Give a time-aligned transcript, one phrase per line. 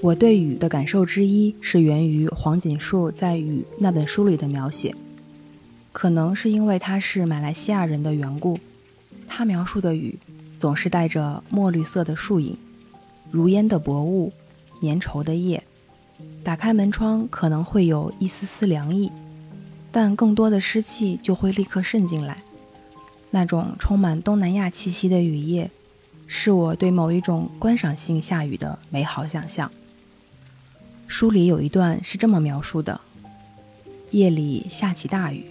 [0.00, 4.94] 我对雨的感受之一是源于黄锦树在《雨》那本书里的描写，
[5.92, 8.58] 可能是因为他是马来西亚人的缘故，
[9.28, 10.18] 他描述的雨
[10.58, 12.56] 总是带着墨绿色的树影、
[13.30, 14.32] 如烟的薄雾、
[14.80, 15.62] 粘稠的叶。
[16.46, 19.10] 打开门窗可能会有一丝丝凉意，
[19.90, 22.38] 但更多的湿气就会立刻渗进来。
[23.32, 25.68] 那种充满东南亚气息的雨夜，
[26.28, 29.68] 是我对某一种观赏性下雨的美好想象。
[31.08, 33.00] 书里有一段是这么描述的：
[34.12, 35.44] 夜里下起大雨，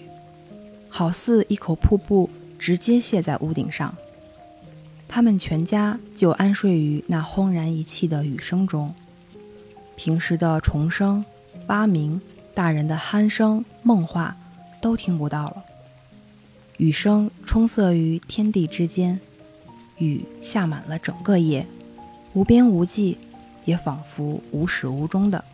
[0.88, 3.94] 好似一口瀑布直接泻在屋顶上。
[5.06, 8.94] 他们全家就安睡于那轰然一气的雨声中，
[9.96, 11.24] 平时的虫声、
[11.66, 12.20] 蛙鸣、
[12.54, 14.36] 大人的鼾声、梦话
[14.80, 15.64] 都听不到了。
[16.76, 19.18] 雨声充塞于天地之间，
[19.98, 21.66] 雨下满了整个夜，
[22.34, 23.18] 无边无际。
[23.66, 25.44] 也仿佛无始无终的。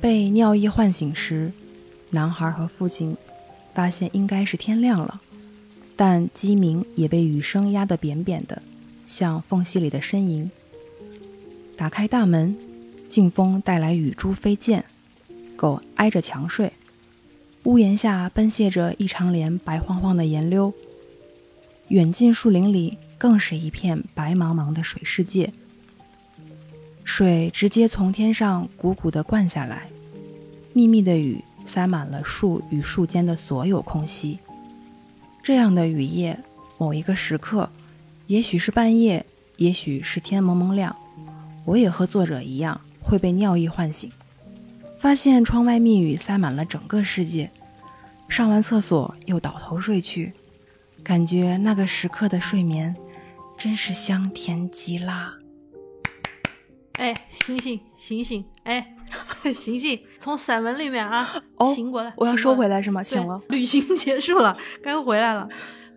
[0.00, 1.52] 被尿意唤醒时，
[2.08, 3.14] 男孩和父亲
[3.74, 5.20] 发现应该是天亮了，
[5.96, 8.62] 但鸡鸣也被雨声压得扁扁的，
[9.06, 10.50] 像缝隙里的呻吟。
[11.76, 12.56] 打开大门，
[13.12, 14.82] 劲风带来雨珠飞溅，
[15.54, 16.72] 狗挨着墙睡，
[17.64, 20.72] 屋檐下奔泻着一长帘白晃晃的盐溜，
[21.88, 25.52] 远近树林里更是一片白茫茫的水世界。
[27.04, 29.88] 水直接从天上汩汩地灌下来，
[30.72, 34.38] 密密的雨塞满了树与树间的所有空隙。
[35.42, 36.38] 这样的雨夜，
[36.78, 37.68] 某一个时刻，
[38.26, 39.26] 也许是半夜，
[39.58, 40.96] 也许是天蒙蒙亮，
[41.66, 44.10] 我也和作者一样会被尿意唤醒，
[44.98, 47.50] 发现窗外密雨塞满了整个世界。
[48.28, 50.32] 上完厕所又倒头睡去，
[51.02, 52.96] 感觉那个时刻的睡眠
[53.58, 55.34] 真是香甜极啦。
[56.94, 58.44] 哎，醒醒醒醒！
[58.62, 58.94] 哎，
[59.52, 60.00] 醒醒！
[60.18, 61.42] 从散文里面啊，
[61.74, 62.12] 醒过来！
[62.16, 63.02] 我要收回来是吗？
[63.02, 65.48] 醒了，旅行结束了，该回来了。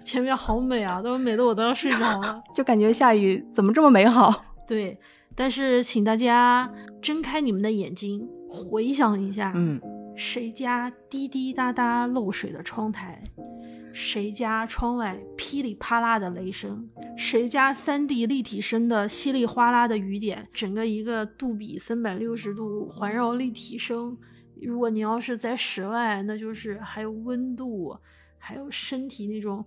[0.03, 4.43] 前面好美啊，都美的我都要睡着了， 就感觉下雨怎么这么美好？
[4.67, 4.97] 对，
[5.35, 6.69] 但是请大家
[7.01, 9.79] 睁开你们的眼睛，回想一下，嗯，
[10.15, 13.23] 谁家滴滴答答漏水的窗台？
[13.93, 16.89] 谁家窗外噼里啪啦的雷声？
[17.15, 20.45] 谁家三 D 立体声的稀里哗啦的雨点？
[20.51, 24.17] 整个一个杜比三百六十度环绕立体声。
[24.61, 27.95] 如果你要是在室外，那就是还有温度，
[28.37, 29.63] 还有身体那种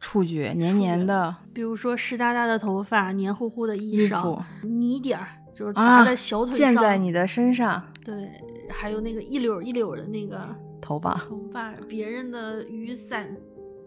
[0.00, 7.82] 触觉黏黏的，比如说湿哒哒的头发、黏糊糊的衣裳、泥点儿，就是砸在小腿上，溅在你的身上。
[8.04, 8.30] 对，
[8.70, 10.40] 还有那个一绺一绺的那个
[10.80, 13.36] 头发，头发，别人的雨伞。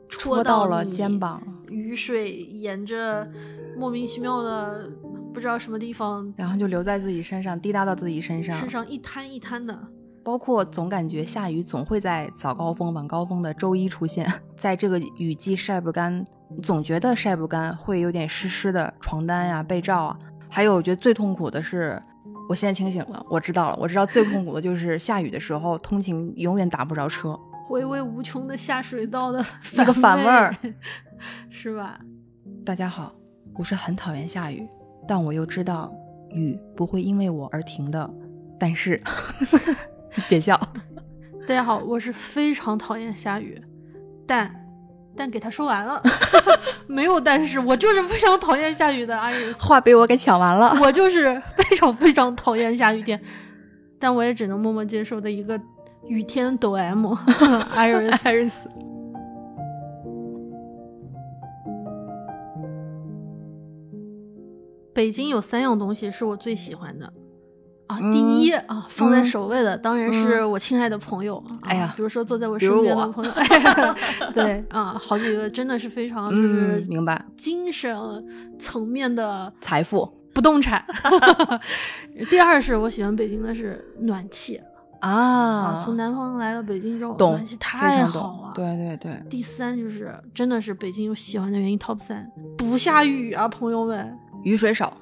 [0.10, 3.26] 戳到了肩膀，雨水沿着
[3.78, 4.92] 莫名其妙的
[5.34, 9.80] 不知道什么地方，然后就留在自己身上，滴答到自己身上，身上一滩一滩的。
[10.22, 16.26] 包括总感觉下雨总会在早高峰、晚高峰的周一出现， 在这个雨季晒不干，
[16.62, 20.20] 总觉得晒不干，会有点湿湿的床单呀、被罩啊。
[20.54, 22.00] 还有，我觉得最痛苦的是，
[22.50, 27.40] 我现在清醒了，我知道了，我知道最痛苦的就是下雨的时候，通勤永远打不着车。
[27.70, 29.42] 回味无穷的下水道的
[29.76, 30.54] 那个反味儿，
[31.50, 31.98] 是吧？
[32.66, 33.16] 大家好，
[33.54, 34.68] 我是很讨厌下雨，
[35.08, 35.90] 但我又知道
[36.32, 38.10] 雨不会因为我而停的。
[38.60, 39.02] 但是，
[40.28, 40.60] 别笑。
[41.48, 43.60] 大家好，我是非常讨厌下雨，
[44.28, 44.61] 但
[45.22, 46.02] 但给他说完了，
[46.88, 49.16] 没有但是，我就是非常讨厌下雨的。
[49.16, 53.22] 阿姨话被我给抢完了，我就是非常非常讨厌下雨天，
[54.00, 55.62] 但我也只能默默接受的一个。
[56.08, 57.14] 雨天抖 M，
[57.76, 58.68] 艾瑞艾瑞斯。
[64.92, 67.14] 北京有三样东西是我最喜欢的
[67.92, 68.12] 啊！
[68.12, 71.42] 第一啊，放在首位的当然是我亲爱的朋友。
[71.62, 73.32] 哎呀，比如说坐在我身边的朋友，
[74.34, 77.94] 对 啊，好几个真的是非常就是明白精神
[78.60, 80.86] 层面的财富不动产。
[82.30, 84.62] 第二是我喜欢北京的是暖气。
[85.00, 85.82] 啊！
[85.84, 88.52] 从南方来到北京之后，暖气太好了。
[88.54, 89.20] 对对对。
[89.28, 94.96] 第三就是真的是北京有喜欢的原因，Top 三不下雨啊，朋友们，雨水少，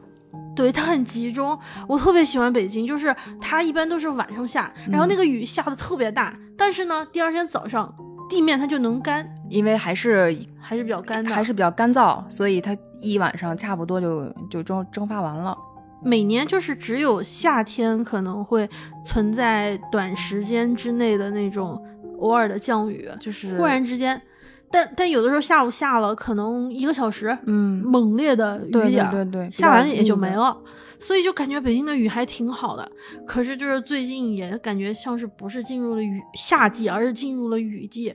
[0.56, 1.58] 对它很集中。
[1.88, 7.94] 我特别喜欢北京，就是它一般都是晚上下，然后那个雨下的特别大，但是呢，第二天早上
[8.30, 15.58] 地面它就能干，因为还是还是比较干的，还是比较干燥，所以它一晚上差不多就就蒸蒸发完了。
[16.02, 18.70] 每年就是只有夏天可能会
[19.04, 21.78] 存在短时间之内的那种
[22.20, 24.22] 偶尔的降雨，就是忽然之间，
[24.72, 30.16] 但但有的时候下午下了可能一个小时，嗯，猛烈的雨点儿，对对对，下完也就。
[30.16, 30.58] 没了。
[31.02, 32.92] 所以就感觉北京的雨还挺好的，
[33.26, 38.14] 可是就是最近也感觉像是不是进入了雨夏季，而是进入了雨季，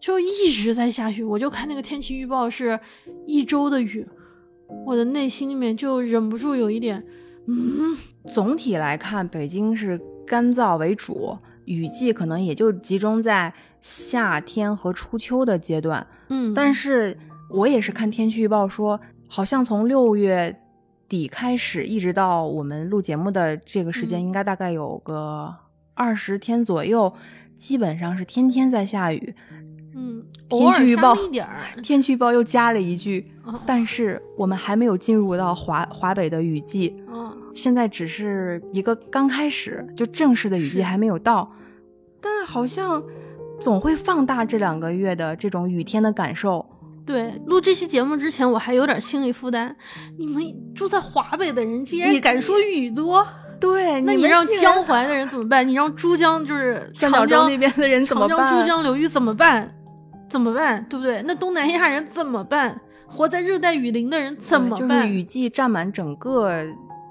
[0.00, 1.22] 就一直在下雨。
[1.22, 2.80] 我就看那个天气预报是
[3.26, 4.06] 一周的雨，
[4.86, 7.04] 我的内心里面就忍不住有一点，
[7.48, 7.94] 嗯，
[8.30, 11.36] 总体来看，北京是干燥为主，
[11.66, 16.06] 雨季可能也就集中在夏天和初秋的阶段。
[16.28, 17.16] 嗯，但是
[17.50, 20.54] 我也是看天气预报说，好像从六月
[21.08, 25.54] 底开始，一直到我们录节目的这个时间，嗯应该大概有个
[25.94, 27.12] 二十天左右，
[27.56, 29.34] 基本上是天天在下雨。
[29.98, 41.50] 嗯，天气预报一点儿，天气预报又加了一句，嗯但是我们还没有进入到华华北的雨季，嗯，现在只是一个刚开始，就正式的雨季还没有到，
[42.20, 43.02] 但好像
[43.60, 46.64] 总会放大这两个月的这种雨天的感受。
[47.04, 49.74] 对，录这期节目之前我还有点心理负担，
[50.18, 50.42] 你们
[50.74, 53.26] 住在华北的人竟然你敢说雨多。
[53.58, 55.66] 对，那你们让江淮的人怎么办？
[55.66, 59.72] 你让珠江就是长江那边的人怎么长江、珠江流域怎么办？
[60.28, 60.84] 怎么办？
[60.90, 61.22] 对不对？
[61.22, 62.78] 那东南亚人怎么办？
[63.06, 65.02] 活在热带雨林的人怎么办？
[65.02, 66.60] 就是雨季占满整个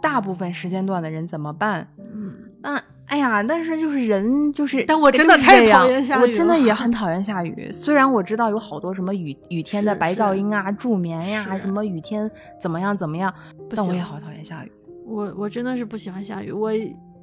[0.01, 1.88] 大部分时间段的人怎么办？
[1.97, 7.69] 嗯，那哎呀，但是就是人就是，但我真的太讨厌下雨我真的也 很讨厌下雨。
[7.72, 12.30] 虽然我知道有好多什么雨雨天的白噪音啊、助眠呀，是什么雨天
[12.60, 13.34] 怎么样怎么样，
[13.69, 14.72] 但我也好讨厌下雨。
[15.06, 16.72] 我我真的是不喜欢下雨，我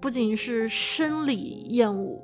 [0.01, 2.21] 不仅是生理厌恶，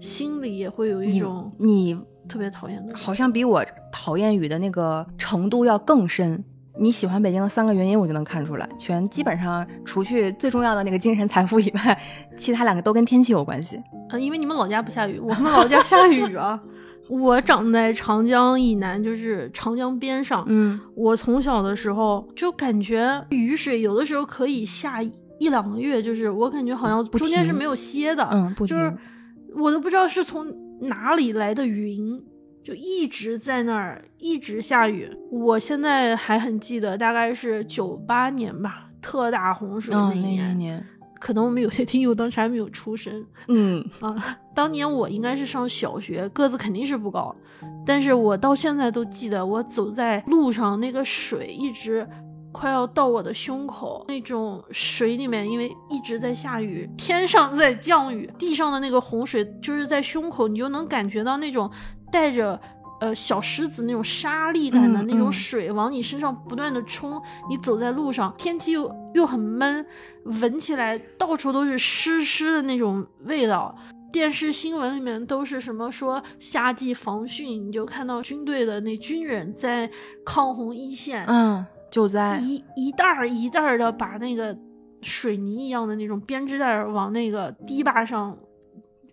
[0.00, 1.96] 心里也会有一你种你
[2.28, 2.96] 特别讨厌的。
[2.96, 6.44] 好像比我讨厌雨的那个程度要更深。
[6.78, 12.00] 你喜欢北京的三个原因，我就能看出来，全基本上除去最重要的那个精神财富以外，
[12.38, 13.80] 其他两个都跟天气有关系。
[14.10, 16.60] 呃，因为你们老家不下雨，我们老家下雨啊。
[17.08, 20.44] 我长在长江以南，就是长江边上。
[20.48, 28.28] 嗯，我从小的时候就感觉雨水有的时候可以下一两个月，就是我感觉好像中间是没有歇的。
[28.32, 28.92] 嗯不就是
[29.54, 32.20] 我都不知道是从哪里来的云，
[32.66, 35.08] 就一直在那儿一直下雨。
[35.30, 40.50] 我现在还很记得，大概是九八年吧，特大洪水嗯，那一那年。
[40.50, 40.86] 一年，
[41.20, 44.36] 可能我们有些听友当时还没有出生嗯，啊。
[44.52, 47.32] 当年我应该是上小学，个子肯定是不高，
[47.86, 52.04] 但是我到现在都记得，我走在路上，那个水一直
[52.50, 61.70] 快要到我的胸口，那种水里面因为一直在下雨，天上在降雨，地上的那个洪水就是在胸口，你就能感觉到那种
[62.10, 62.60] 带着。
[62.98, 69.84] 呃，小石子那种沙粒感的嗯那种嗯水往你身上不断的冲，你走在路上，天气又又很闷，
[70.24, 73.76] 闻起来到处都是湿湿的那种味道。
[74.10, 79.90] 电视新闻里面都是什么说夏季防汛，你就看到军队的那军人在
[80.24, 84.56] 抗洪一线，嗯，救灾，一一袋儿一袋儿的把那个
[85.02, 88.34] 水泥一样的那种编织袋儿往那个堤坝上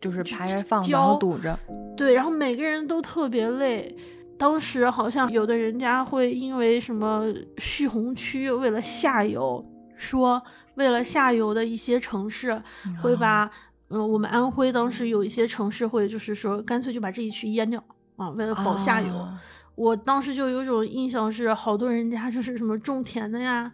[0.04, 1.58] 就是排着放，浇然后堵着。
[1.96, 3.96] 对，然后每个人都特别累。
[4.38, 7.24] 当时好像有的人家会因为什么
[7.60, 10.42] 蓄洪区，为了下游，说
[10.76, 12.62] 为了下游的一些城市
[13.02, 13.50] 会把，
[13.90, 17.82] 嗯、我们安徽当时有一些城市会就是说干脆就把这一区淹掉
[18.18, 19.16] 啊，为了保下游。
[19.16, 19.40] 啊
[19.76, 23.72] 我当时就有种印象是，好多人家就是什么种田的呀，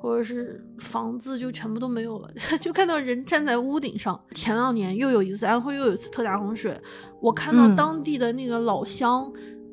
[0.00, 4.18] 或者是房子就全部都没有了， 就看到人站在屋顶上。
[4.32, 6.80] 前两年又有一次安徽又有一次特大洪水，
[7.20, 9.30] 我看到嗯当地的那个老乡，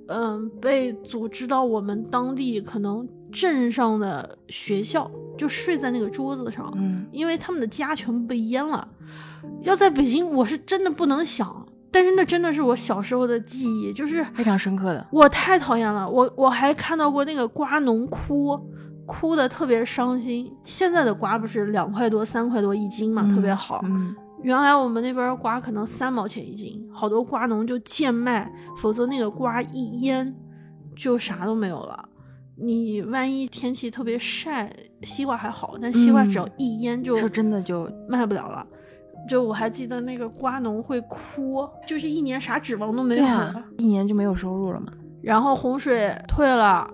[0.07, 8.87] 嗯，被组织到我们当地可能镇上的学校，就睡在那个桌子上，嗯，因为他们的家全部被淹了。
[9.61, 15.07] 要在北京，我是真的不能想，但是那真的是我小时候的记忆，就是非常深刻的。
[15.11, 18.59] 我太讨厌了，我我还看到过那个瓜农哭，
[19.05, 20.51] 哭的特别伤心。
[20.63, 23.81] 现在的瓜不是两块多、三块多一斤嘛，特别好。
[23.85, 30.35] 嗯，原来我们那边瓜可能三毛钱一斤，好多瓜农就贱卖，否则那个瓜一腌
[30.95, 32.09] 就啥都没有了。
[32.57, 38.65] 你万一天气特别晒，西瓜还好，但西瓜只要嗯一腌就是真的就卖不了了。
[39.27, 43.31] 就我还记得那个瓜农会哭，就是一年啥指望都没有了。
[43.31, 44.87] 啊，一年就没有收入了嘛。
[45.21, 46.87] 然后洪水退了，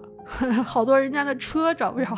[0.63, 2.15] 好多人家的车找不着，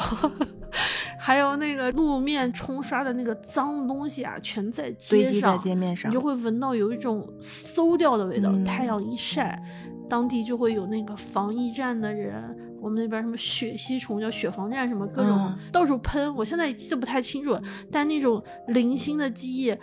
[1.19, 8.49] 还有那个路面冲刷的那个脏东西啊，全在街堆积在上，街面上你就会闻到有一种馊掉的味道。
[8.51, 9.61] 嗯太阳一晒，
[10.09, 17.57] 当地就会有那个防疫站的人我们那边什么血吸虫叫血防站什么各种嗯到处喷，我现在也记得不太清楚，
[17.91, 19.75] 但那种零星的记忆，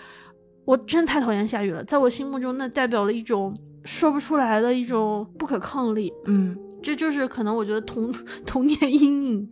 [0.64, 8.12] 我真太讨厌下雨了，在我心目中那代表了一种说不出来的一种不可抗力，嗯这就是可能我觉得童
[8.44, 9.50] 童年阴影，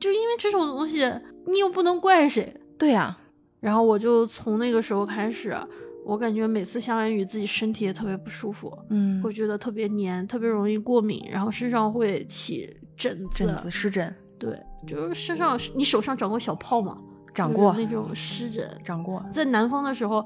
[0.00, 1.10] 就因为这种东西
[1.46, 3.16] 你又不能怪谁，对呀、
[3.60, 5.56] 然后我就从那个时候开始，
[6.04, 13.44] 我感觉每次下完雨自己身体也特别不舒服，嗯，会觉得特别黏，特别容易过敏，然后身上会起疹子。
[13.44, 16.98] 疹子湿疹对，就是身上，你手上长过小泡吗？
[17.36, 18.66] 长过那种湿疹。
[18.82, 20.24] 长过，在南方的时候，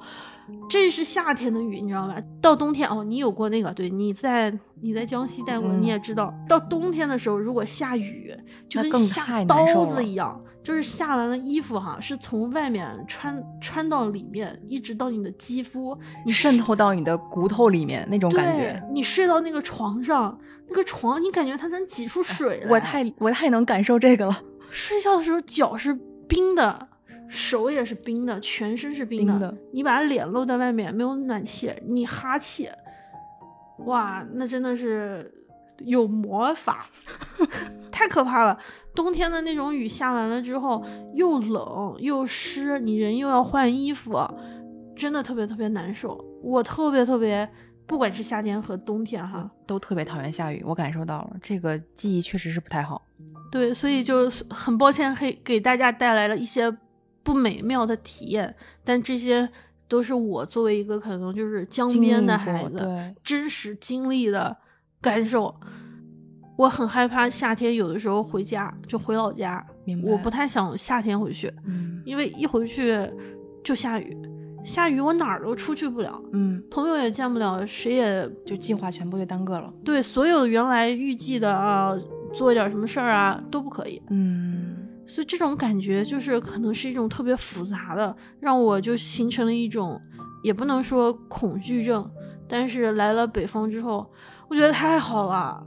[0.69, 2.17] 这是夏天的雨，你知道吧？
[2.41, 3.73] 到冬天哦，你有过那个？
[3.75, 8.33] 对，你在你在江西待过，嗯你也知道，到冬天的时候，如果下雨，
[8.69, 20.39] 就跟下刀子一样，就是下完了衣服哈，是从外面穿穿到里面，一直到你的肌肤，你渗透到你的骨头里面那种感觉，，你睡到那个床上，
[20.69, 22.71] 那个床你感觉它能挤出水来。
[22.71, 24.43] 我太我太能感受这个了。
[24.71, 25.93] 睡觉的时候脚是
[26.29, 26.89] 冰的，
[27.31, 29.33] 手也是冰的，全身是冰的。
[29.33, 32.69] 冰的你把脸露在外面，没有暖气，你哈气，
[33.87, 35.33] 哇，那真的是
[35.79, 36.85] 有魔法，
[37.91, 38.59] 太可怕了。
[38.95, 40.85] 冬天的那种雨下完了之后，
[41.15, 44.19] 又冷又湿，你人又要换衣服，
[44.97, 46.23] 真的特别特别难受。
[46.43, 47.49] 我特别特别，
[47.87, 53.01] 不管是夏天和冬天哈，都特别讨厌下雨，我感受到了，这个记忆确实是不太好。
[53.53, 56.71] 对，所以就很抱歉，给给大家带来了一些
[57.23, 59.49] 不美妙的体验，但这些
[59.89, 64.57] 都是我作为一个可能就是江边的孩子真实经历的
[65.01, 65.55] 感受。
[66.57, 69.65] 我很害怕夏天有的时候回家就回老家，
[70.05, 73.11] 我不太想夏天回去，嗯因为一回去
[73.65, 74.15] 就下雨，
[74.63, 79.73] 下雨我哪儿都出去不了，嗯，朋友也见不了，谁也就计划全部就耽搁了。
[79.83, 81.97] 对所有原来预计的啊，
[82.35, 84.03] 做一点什么事儿啊都不可以。
[84.11, 84.70] 嗯
[85.11, 90.01] 所以这种感觉就是可能是一种特别复杂的，让我就形成了一种，
[90.45, 92.09] 也不能说恐惧症，
[92.49, 94.09] 但是来了北方之后，
[94.49, 95.61] 我觉得太好了，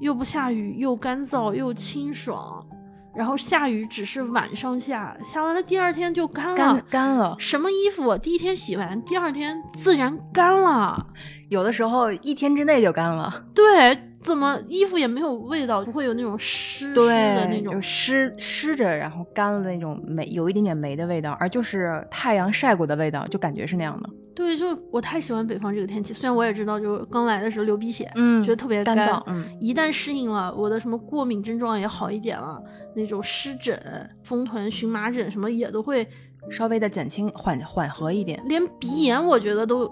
[0.00, 2.66] 又不下雨，又干燥又清爽，
[3.14, 6.56] 然后下雨只是晚上下，下完了第二天就干了。
[6.56, 11.06] 干干了，什么衣服第一天洗完，第二天自然干了。
[11.50, 13.44] 有的时候一天之内就干了。
[13.54, 13.94] 对，
[14.26, 24.10] 怎么衣服也没有味道，不会有那种湿湿的那种就湿湿着，然后干了那种霉，有一点点霉的味道，而就是太阳晒过的味道，就感觉是那样的。
[24.34, 29.22] 对，就我太喜欢北方这个天气，虽然我也知道，就刚来的时候流鼻血，嗯觉得特别干燥。
[29.26, 32.60] 嗯，一旦适应了，我的什么过敏症状也好一点了，
[32.96, 33.80] 那种湿疹、
[34.24, 36.06] 风团、荨麻疹什么也都会，
[36.50, 38.42] 稍微的减轻缓缓和一点。
[38.46, 39.90] 连鼻炎我觉得都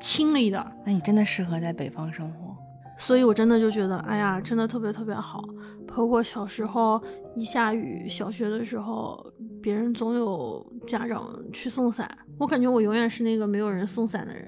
[0.00, 0.72] 轻了一点儿。
[0.86, 2.43] 那你真的适合在北方生活。
[2.98, 5.44] 所以我真的就觉得，哎呀，真的特别特别好。
[5.96, 7.00] 包括小时候
[7.36, 9.24] 一下雨，小学的时候，
[9.62, 12.08] 别人总有家长去送伞，
[12.38, 14.46] 我感觉我永远是那个没有人送伞的人。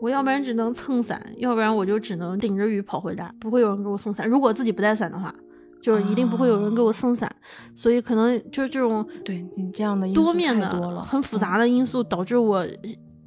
[0.00, 4.28] 我要不然只能蹭伞，要不然我就只能顶着雨跑回家，不会有人给我送伞。
[4.28, 5.34] 如果自己不带伞的话，
[5.80, 7.34] 就是一定不会有人给我送伞。
[7.74, 12.66] 所以可能就是这种对你这样的多面的、很复杂的因素导致我，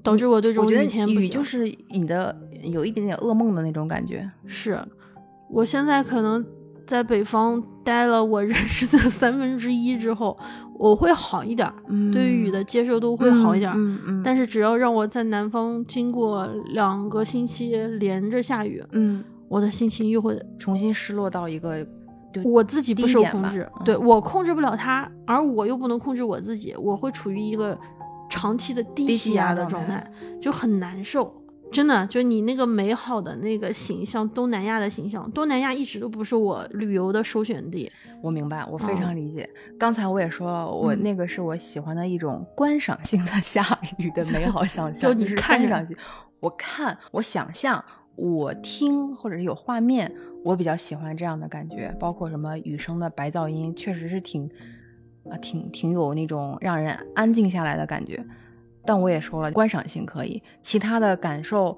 [0.04, 1.24] 导致我对这种我觉得雨天不行。
[1.24, 4.30] 雨就是你的有一点点噩梦的那种感觉。
[4.46, 4.80] 是，
[5.50, 6.46] 我现在可能
[6.86, 10.38] 在北方待了我 人生的三分之一之后，
[10.78, 11.72] 我会好一点
[12.14, 13.74] 对于雨的接受度会好一点
[14.24, 21.84] 但是只要让我在南方经过两个星期连着下雨，嗯，我的心情又会，重新失落到一个
[22.34, 27.78] 就我自己不受控制，嗯对我控制不了它，而我又不能控制我自己，我会处于一个
[28.30, 30.06] 长期的低低气压的状态，
[30.42, 31.34] 就很难受。
[31.72, 37.92] 真的，就你那个美好的那个形象，东南亚的形象，东南亚一直都不是我旅游的首选地。
[38.22, 39.48] 我明白，我非哦常理解。
[39.78, 43.64] 刚才我也说了，我嗯那个是我喜欢的一种观赏性的 下
[43.98, 45.96] 雨的美好想 象，就你是看上去。
[46.40, 47.84] 我看，我想象，
[48.16, 50.12] 我听，或者是有画面，
[50.44, 51.96] 我比较喜欢这样的感觉。
[52.00, 54.50] 包括什么雨声的白噪音，确实是挺
[55.30, 58.26] 啊，挺挺有那种让人安静下来的感觉。
[58.88, 61.78] 但我也说了，观赏性可以，其他的感受，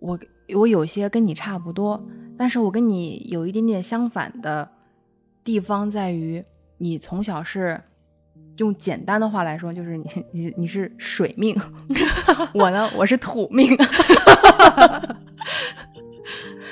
[0.00, 0.18] 我
[0.54, 2.04] 我有些跟你差不多，
[2.36, 4.68] 但是我跟你有一点点相反的
[5.44, 6.44] 地方在于，
[6.78, 7.80] 你从小是
[8.56, 11.56] 用简单的话来说，就是你你你是水命，
[12.52, 13.74] 我呢我是土命。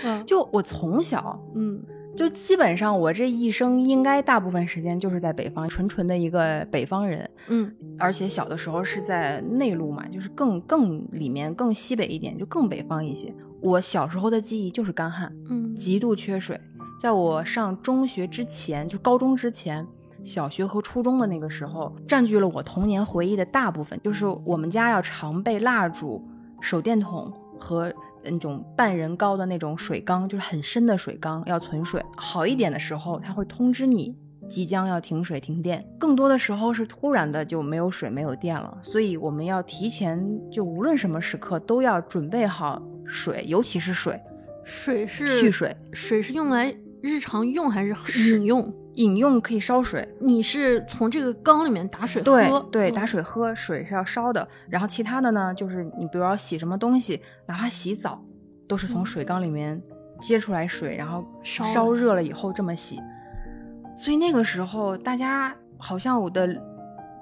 [0.04, 1.80] 嗯 就我从小嗯
[2.14, 7.28] 就基本上我这一生应该大部分时间就是在北方，纯纯的一个北方人。
[7.48, 13.34] 嗯而且小的时候是在内陆嘛，就是更更里面更西北一点，就更北方一些。
[13.60, 16.60] 我小时候的记忆就是干旱，嗯极度缺水，
[17.00, 19.86] 在我上中学之前，就高中之前，
[20.24, 23.98] 小学和初中的那个时候，占据了我童年回忆的大部分。
[24.02, 26.22] 就是我们家要常备蜡烛、
[26.60, 27.92] 手电筒和
[28.24, 32.02] 那种半人高的那种水缸，就是很深的水缸，要存水。
[32.16, 34.16] 好一点的时候，它会通知你
[34.48, 44.20] 即将要停水停电；更多的时候是突然的就没有水没有电了，所以我们要提前就无论什么时刻都要准备好水，尤其是水。
[44.64, 48.72] 水是蓄水，水是用来日常用还是饮用？
[48.94, 50.06] 饮用可以烧水。
[50.20, 52.60] 你是从这个缸里面打水喝？
[52.70, 54.46] 对打水喝，水是要烧的。
[54.68, 58.22] 然后其他的呢，就是你比如要洗什么东西，哪怕洗澡，
[58.68, 59.80] 都是从嗯水缸里面
[60.20, 63.00] 接出来水，然后烧热了以后这么洗。
[63.96, 66.48] 所以那个时候，大家好像我的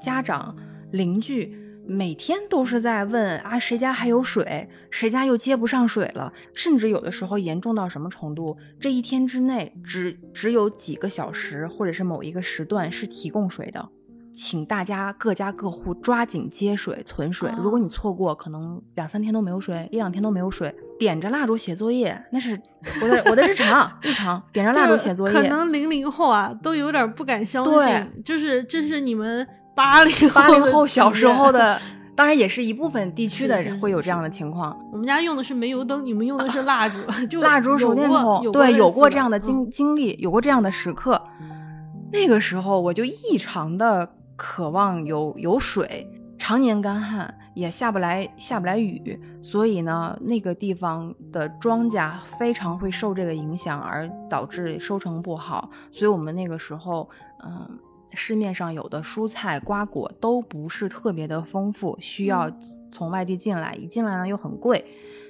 [0.01, 0.57] 家长、
[0.93, 1.57] 邻居
[1.93, 13.89] 每天都是在问啊，谁家还有水，谁家又接不上水了，甚至有的时候严重到什么程度，这一天之内只只有几个小时或者是某一个时段是提供水的。
[14.33, 20.73] 请大家各家各户抓紧接水存水，如果你错过，可能两三天都没有水，一两天都没有水。
[20.97, 22.59] 点着蜡烛写作业，那是
[23.03, 24.41] 我的 我的日常日常。
[24.53, 29.45] 点着蜡烛写作业， 可能零零后啊都有点不敢相信，就是这是你们
[29.81, 31.51] 八零八零后小时候。
[31.51, 31.81] 的，
[32.15, 34.79] 当然也是一部分地区的会有这样的情况。
[34.93, 36.99] 我们家用的是煤油灯，你们用的是蜡烛，
[37.31, 41.21] 就蜡烛、手电筒，对，有过这样的经嗯经历，有过这样的时刻。
[42.13, 44.07] 那个时候我就异常的
[44.37, 46.07] 渴望有有水，
[46.37, 55.71] 常年干旱，也下不来下不来雨，所以呢，那个地方的庄稼非常会受这个影响，而导致收成不好。
[55.91, 57.09] 所以我们那个时候，
[57.45, 57.79] 嗯。
[58.15, 62.51] 市面上有的蔬菜瓜果都不是特别的丰富，需要
[62.91, 64.85] 从外地进来，一进来呢又很贵，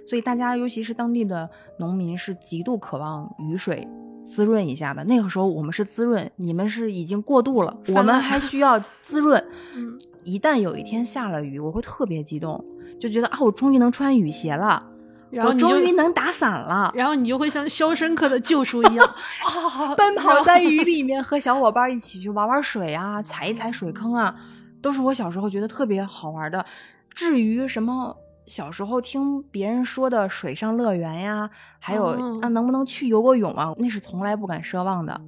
[0.06, 3.86] 所以大家尤其是当地的农民是极度渴望雨水
[4.24, 5.04] 滋润一下的。
[5.04, 9.42] 那个时候我们是滋润，你们是已经过度了，我们还需要滋润。
[9.76, 12.62] 嗯，一旦有一天下了雨，我会特别激动，
[12.98, 14.99] 就觉得啊，我终于能穿雨鞋了，我
[15.30, 16.90] 然后你终于能打伞了。
[16.96, 24.34] 然后你就会像《肖申克的救赎》一样 啊，奔跑在雨里面，和小伙伴一起去玩玩水啊，踩一踩水坑啊，
[24.82, 26.64] 都是我小时候觉得特别好玩的。
[27.10, 28.16] 至于什么
[28.46, 35.20] 小时候听别人说的水上乐园呀，还有、哦啊能不能去游个泳啊，那是从来不敢奢望的。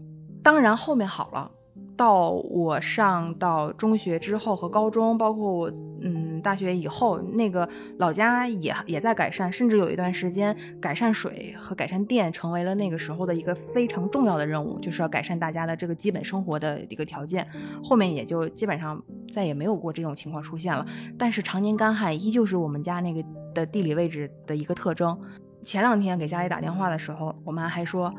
[0.43, 1.51] 当然后面好了。
[1.97, 17.47] 到我上到中学之后和高中，包括我嗯大学以后，那个老家也也在改善，甚至有一段时间改善水和改善电成为了那个时候的一个非常重要的任务，就是要改善大家的这个基本生活的一个条件。
[17.85, 19.01] 后面也就基本上
[19.31, 20.85] 再也没有过这种情况出现了。
[21.19, 23.23] 但是常年干旱依旧是我们家那个
[23.55, 25.17] 的地理位置的一个特征。
[25.63, 28.13] 前两天给家里打电话的时候，我妈还说。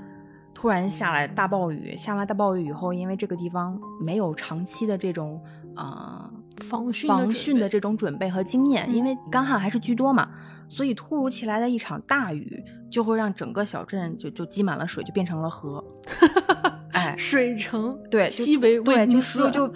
[0.53, 5.41] 突然下来大暴雨，下完大暴雨以后，因为这个地方没有长期的这种
[5.75, 6.29] 呃
[6.69, 10.29] 防汛防汛的这这种准备和经验，嗯因为干旱还是居多嘛，
[10.67, 15.83] 所以突如其来的一场大雨就会让整个小镇就就积满了水，就变成了河。
[16.93, 19.67] 哎，水城对，就西北对，就威尼斯就就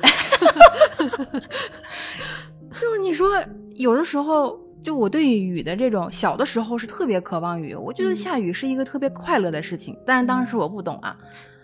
[2.80, 3.44] 就你说
[3.76, 4.67] 有的时候。
[4.82, 8.16] 就我对雨的这种小的时候是特别渴望雨，我觉得嗯。
[8.16, 11.16] 下雨是一个特别快乐的事情，但是当时我不懂啊，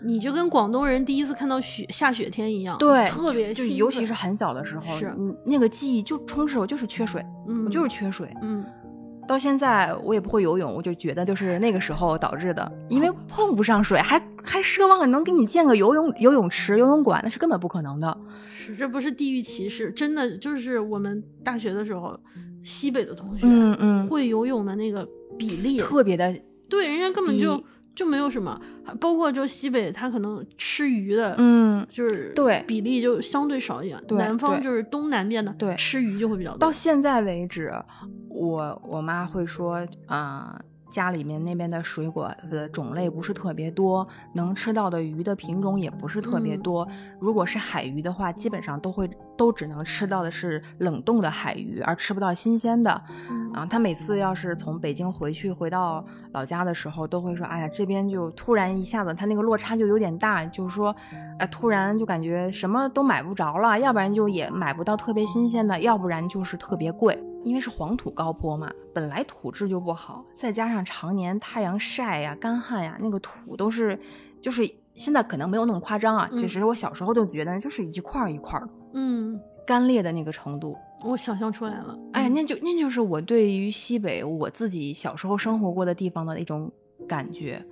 [0.02, 5.14] 你就跟广东人第一次看到雪下雪天一样，对，特别就尤其是很小的时候，是。
[5.16, 8.28] 你那个记忆就充斥我，就是缺水，嗯，我就是缺水。
[8.42, 8.64] 嗯，
[9.26, 18.16] 到现在我也不会游泳，我就觉得就是那个时候导致的，因为碰不上水，还还奢望能给你建个游泳游泳池、游泳馆，那是根本不可能的。
[18.54, 22.18] 是这不是地域歧视，真的就是我们大学的时候，
[22.64, 25.06] 西北的同学嗯嗯，会游泳的那个
[25.38, 26.34] 比例，特别的，
[26.68, 27.62] 对，人家根本就
[27.94, 28.60] 就没有什么，
[28.98, 33.98] 包括就西北，他可能吃鱼的，嗯，就是对比例就相对少一点。
[34.08, 36.58] 对对南方就是东南边的，对吃鱼就会比较多。
[36.58, 37.72] 到现在为止，
[38.28, 40.60] 我我妈会说啊。
[40.94, 46.88] 家里面那边的水果的种类不是特别多，能吃到的鱼的品种也不是特别嗯多。
[47.18, 53.02] 如果是海鱼的话，基本上都会都只能吃到的是冷冻的海鱼，而吃不到新鲜的。
[53.28, 60.94] 嗯啊，他每次要是从北京回去回到老家的时候，都会说：“哎呀，这边就突然一下子，他那个落差就有点大，就是说，
[61.40, 73.98] 呃，突然就感觉什么都买不着了，要不然就也买不到特别新鲜的，要不然就是特别贵，因为是黄土高坡嘛，本来土质就不好，再加上常年太阳晒呀、干旱呀，那个土都是，
[74.40, 81.98] 就是现在可能没有那么夸张啊，嗯只是我小时候就觉得就是一块儿一块儿的嗯，干裂的那个程度。”我想象出来了。
[82.12, 86.72] 哎，嗯那就那就是我对于西北我自己小时候生活过的地方的一种
[87.06, 87.62] 感觉。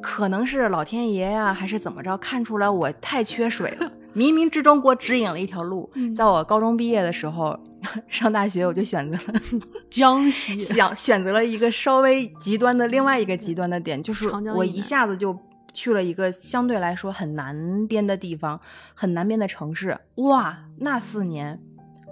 [0.00, 5.88] 可能是老天爷呀，还是怎么着，看出来我太缺水了，冥冥之中给我指引了一条路。
[5.94, 7.56] 嗯在我高中毕业的时候，
[8.08, 9.40] 上大学我就选择了
[9.90, 15.38] 江西 想选择了一个稍微极端的另外一个极端的点，就是我一下子就
[15.74, 18.58] 去了一个相对来说很南边的地方，
[18.94, 19.96] 很南边的城市。
[20.16, 21.60] 哇，那四年，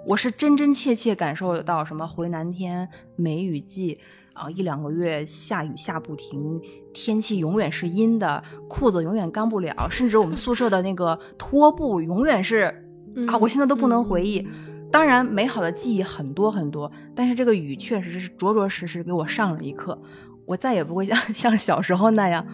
[0.05, 3.99] 我是真真切切感受到什么回南天、梅雨季
[4.33, 6.61] 啊，一两个月下雨下不停，
[6.95, 12.63] 天气永远是阴的，裤子永远干不了， 甚至我们宿舍的那个拖布永远是
[13.27, 14.39] 啊，我现在都不能回忆。
[14.39, 19.99] 嗯当然，美好的记忆很多很多，但是这个雨确实是着着实实给我上了一课。
[20.45, 22.45] 我再也不会像像小时候那样，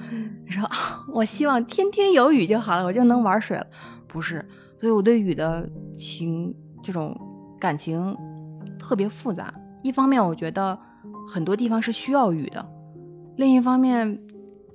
[0.49, 3.67] 说啊，我希望天天有雨就好了，我就能玩水了。
[4.07, 4.43] 不是，
[4.79, 6.51] 所以我对雨的情
[6.81, 7.15] 这种
[7.59, 8.15] 感情
[8.79, 9.53] 特别复杂。
[9.83, 10.75] 一方面，我觉得
[11.29, 12.65] 很多地方是需要雨的；
[13.35, 14.19] 另一方面，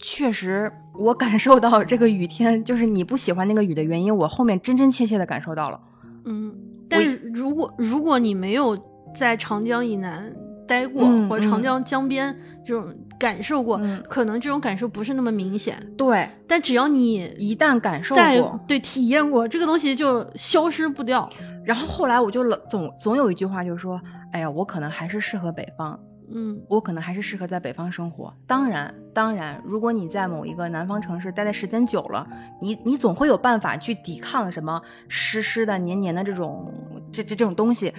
[0.08, 5.80] 确实我感受到这个雨天，就是你不喜欢那个雨的原因，我后面真真切切的感受到了。
[6.26, 6.54] 嗯，
[6.88, 8.78] 但是如果如果你没有
[9.12, 10.32] 在长江以南
[10.64, 12.32] 待过，嗯或者长江江边
[12.64, 15.76] 这种感受过，嗯可能这种感受不是那么明显。
[15.98, 21.28] 对，但只要你一旦感受过，对体验过这个东西，就消失不掉。
[21.64, 24.00] 然后后来我就老总总有一句话就是说，
[24.32, 28.32] 哎呀，我可能还是适合北方，嗯我可能还是适合在北方生活。
[28.46, 32.26] 当然，当然，如果你在某一个南方城市待的时间久了，
[32.60, 36.72] 你你总会有办法去抵抗什么湿湿的、黏黏的这种
[37.12, 37.92] 这这这种东西。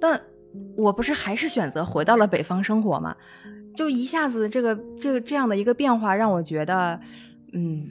[0.00, 0.20] 但
[0.76, 3.14] 我不是还是选择回到了北方生活吗？
[3.76, 6.98] 就一下子这个这个这样的一个变化，让我觉得，
[7.52, 7.86] 嗯，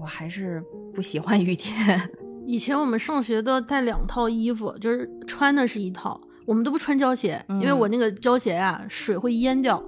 [0.00, 2.00] 我还是不喜欢雨天。
[2.46, 9.80] 以前我们上学都要带两套衣服，就是穿的是一套，我们都不穿胶鞋，因为嗯我那个胶鞋啊，水会淹掉，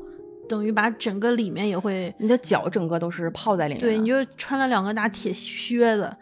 [0.48, 2.14] 等于把整个里面也会。
[2.20, 3.81] 你的脚整个都是泡在里面。
[3.81, 6.16] 对，你就穿了两个大铁靴子，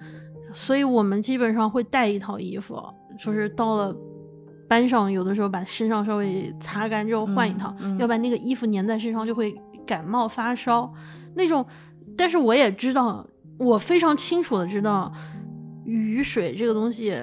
[0.54, 2.82] 所以我们基本上会带一套衣服，
[3.18, 3.94] 就是到了
[4.66, 9.54] 班上，有的时候把身上稍微擦干之后换一套，嗯嗯要不然那个衣服粘在身上就会
[9.86, 10.90] 感冒发烧
[11.34, 11.62] 那种。
[12.16, 15.12] 但是我也知道，我非常清楚的知道，
[15.84, 17.14] 雨水这个东西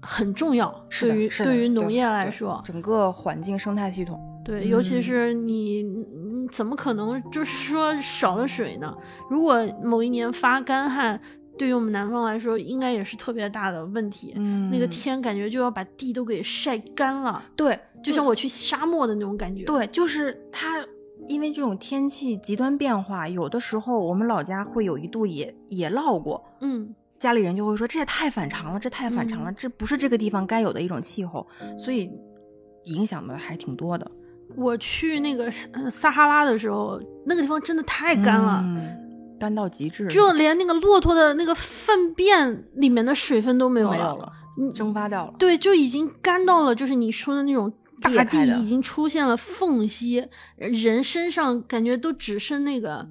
[0.00, 4.20] 很重要，对于对于农业来说，整个环境生态系统。
[4.44, 8.96] 对，尤其嗯是你，你怎么可能就是说少了水呢？
[9.28, 11.20] 如果某一年发干旱，
[11.58, 14.32] 对于我们南方来说，应该也是特别大的问题。
[14.36, 20.82] 嗯那个天感觉就要把地都给晒干了，对，就像我去沙漠的那种感觉。，对，就是它，
[21.26, 32.10] 因为这种天气极端变化，有的时候我们老家会有一度也也涝过，嗯，家里人就会说这也太反常了，这太反常了，嗯这不是这个地方该有的一种气候，所以
[32.84, 34.10] 影响的还挺多的。
[34.56, 38.62] 我去那个呃撒哈拉的时候，那个地方真的太干了。
[38.64, 39.04] 嗯
[39.40, 44.32] 干到极致，就连那个骆驼的那个粪便里面的水分都没有了，
[44.74, 45.34] 蒸发掉了。
[45.38, 50.26] 对，就已经干到了，就是你说的那种大地已经出现了缝隙，
[50.56, 53.08] 人身上感觉都只剩那个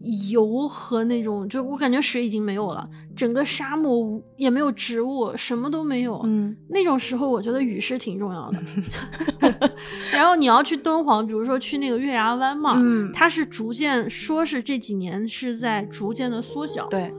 [0.00, 6.20] 油和那种，就我感觉水已经没有了，整个沙漠无也没有植物，什么都没有。
[6.24, 8.58] 嗯那种时候，我觉得雨是挺重要的。
[10.12, 16.86] 然后你要去敦煌，比如说去那个月牙湾嘛，嗯，它是逐渐说是这几年是在逐渐的缩小。
[16.86, 17.12] 对，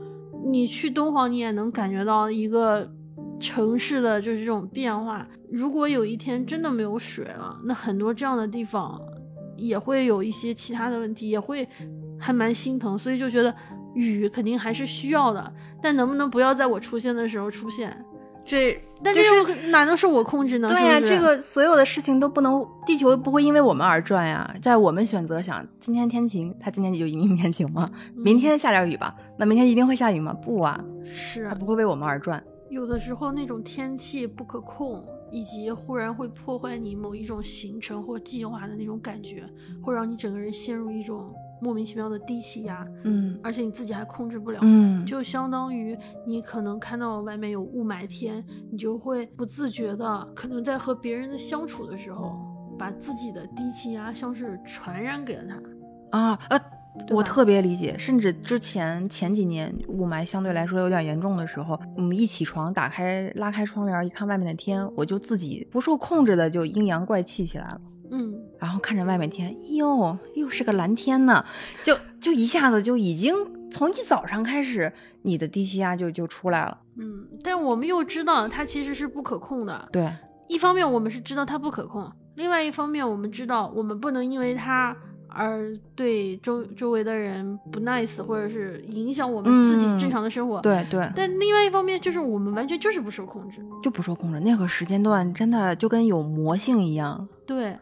[0.46, 2.90] 你去敦煌，你也能感觉到一个
[3.38, 5.26] 城市的就是这种变化。
[5.52, 8.98] 如果有一天真的没有水了，那很多这样的地方
[9.56, 11.68] 也会有一些其他的问题，也会
[12.20, 12.96] 还蛮心疼。
[12.96, 13.52] 所以就觉得
[13.94, 15.52] 雨肯定还是需要的，
[15.82, 18.04] 但能不能不要在我出现的时候出现？
[18.42, 20.68] 这但就这又哪能是我控制呢？
[20.68, 24.52] 对呀、是是这个所有的事情都不能，地球不会因为我们而转呀。
[24.62, 27.88] 在我们选择想今天天晴，它今天就一定天晴吗？
[28.14, 30.32] 明天下点雨吧，那明天一定会下雨吗？
[30.32, 32.42] 不啊，是它不会为我们而转。
[32.70, 39.44] 有的时候那种天气不可控，以及忽然会破坏你某一种行程或计划的那种感觉，
[39.82, 44.60] 会让你整个人陷入一种莫名其妙的低气压，嗯而且你自己还控制不了。
[44.62, 45.96] 嗯，就相当于
[46.26, 52.36] 你可能看到外面有雾霾天，你就会不自觉的，可能在和别人的相处的时候，
[52.78, 55.44] 把自己的低气压像是传染给了
[56.10, 56.18] 他。
[56.18, 56.60] 啊呃，
[57.10, 57.96] 我特别理解。
[57.96, 67.80] 甚至之前前几年雾霾相对来说有点严重的时候，我们，一起床打开拉开窗帘一看外面的天，我就自己不受控制的就阴阳怪气起来了。
[68.10, 71.44] 嗯，然后看着外面天，哟，又是个蓝天呢，
[71.82, 73.34] 就就一下子就已经
[73.70, 74.92] 从一早上开始，
[75.22, 76.78] 你的低气压就就出来了。
[76.96, 79.88] 嗯，但我们又知道它其实是不可控的。
[79.92, 80.12] 对，
[80.48, 84.96] 一方面我们是知道它不可控，另外一方面我们知道我们不能因为它
[85.28, 90.60] 而对周周围的人不 nice，或者是影响我们自己正常的生活。
[90.60, 91.08] 对对。
[91.14, 94.40] 但另外一方面，就是我们完全就是不受控制，就不受控制。
[94.40, 97.28] 那个时间段真的就跟有魔性一样。
[97.46, 97.78] 对，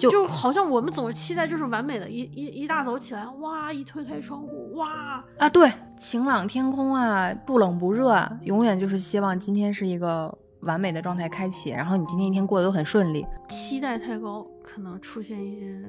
[0.00, 13.26] 就就好像我们总是期待就是完美的，一一一大早起来，哇，一推开窗户，哇啊，对，晴朗天空啊，不冷不热，永远就是希望今天是一个完美的状态开启，然后你今天一天过得都很顺利。
[13.48, 15.80] 期待太高，可能出现一些。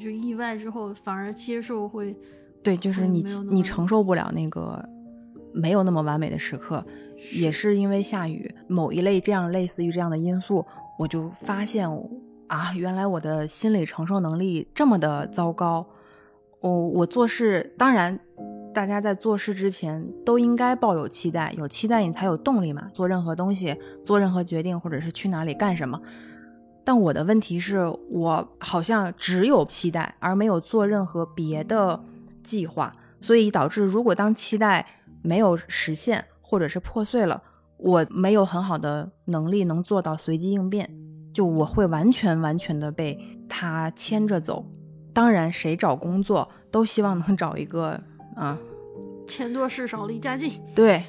[0.00, 2.16] 就意外之后，反而接受会，
[2.64, 4.84] 对，就是你你承受不了那个
[5.52, 6.84] 没有那么完美的时刻，
[7.32, 10.66] 也是因为下雨某一类这样类似于这样的因素，
[10.98, 11.88] 我就发现
[12.54, 15.84] 啊，原来我的心理承受能力这么的糟糕。
[16.60, 18.16] 我我做事，当然
[18.72, 26.00] 大家在做事之前都应该抱有期待，有期待你才有动力嘛，做任何东西，做任何决定，或者是去哪里干什么。
[26.84, 32.00] 但我的问题是我好像只有期待，而没有做任何别的
[32.44, 34.86] 计划，所以导致如果当期待
[35.22, 37.42] 没有实现或者是破碎了，
[37.78, 40.88] 我没有很好的能力能做到随机应变，
[41.34, 44.64] 就我会完全完全的被他牵着走。
[45.12, 48.00] 当然，谁找工作都希望能找一个
[48.34, 48.58] 啊，
[49.26, 51.04] 钱多事少离家近，对，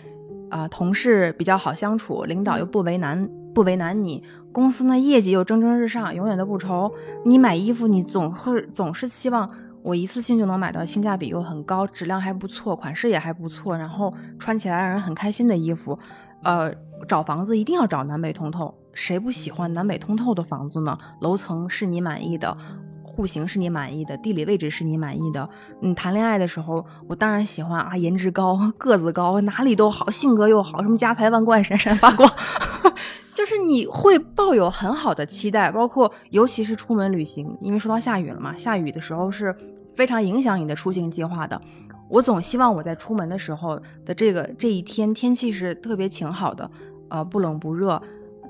[0.50, 4.24] 啊，同事比较好相处，领导又不为难不为难你。
[4.52, 6.94] 公司呢业绩又蒸蒸日上，永远都不愁。
[7.26, 9.50] 你买衣服，你总会总是希望
[9.82, 15.98] 我一次性就能买到性价比又很高、质量还不错、款式也还不错，然后穿起来让人很开心的衣服。
[16.44, 16.72] 呃，
[17.08, 20.98] 找房子一定要找南北通透，谁不喜欢南北通透的房子呢？
[21.22, 22.58] 楼层是你满意的，
[23.04, 25.48] 户型是你满意的，地理位置是你满意的。
[25.82, 32.28] 你谈恋爱的时候，我当然喜欢啊，颜值高、 个子高，哪里都好，性格又好，什么家财万贯、闪闪发光。
[33.36, 39.54] 就是你会抱有很好的期待，包括尤其是出门旅行，因为说到下雨了嘛，下雨的时候是
[39.94, 41.60] 非常影响你的出行计划的。
[42.08, 46.70] 我总希望我在出门的时候的这个这一天天气是特别晴好的，
[47.10, 48.02] 呃，不冷不热，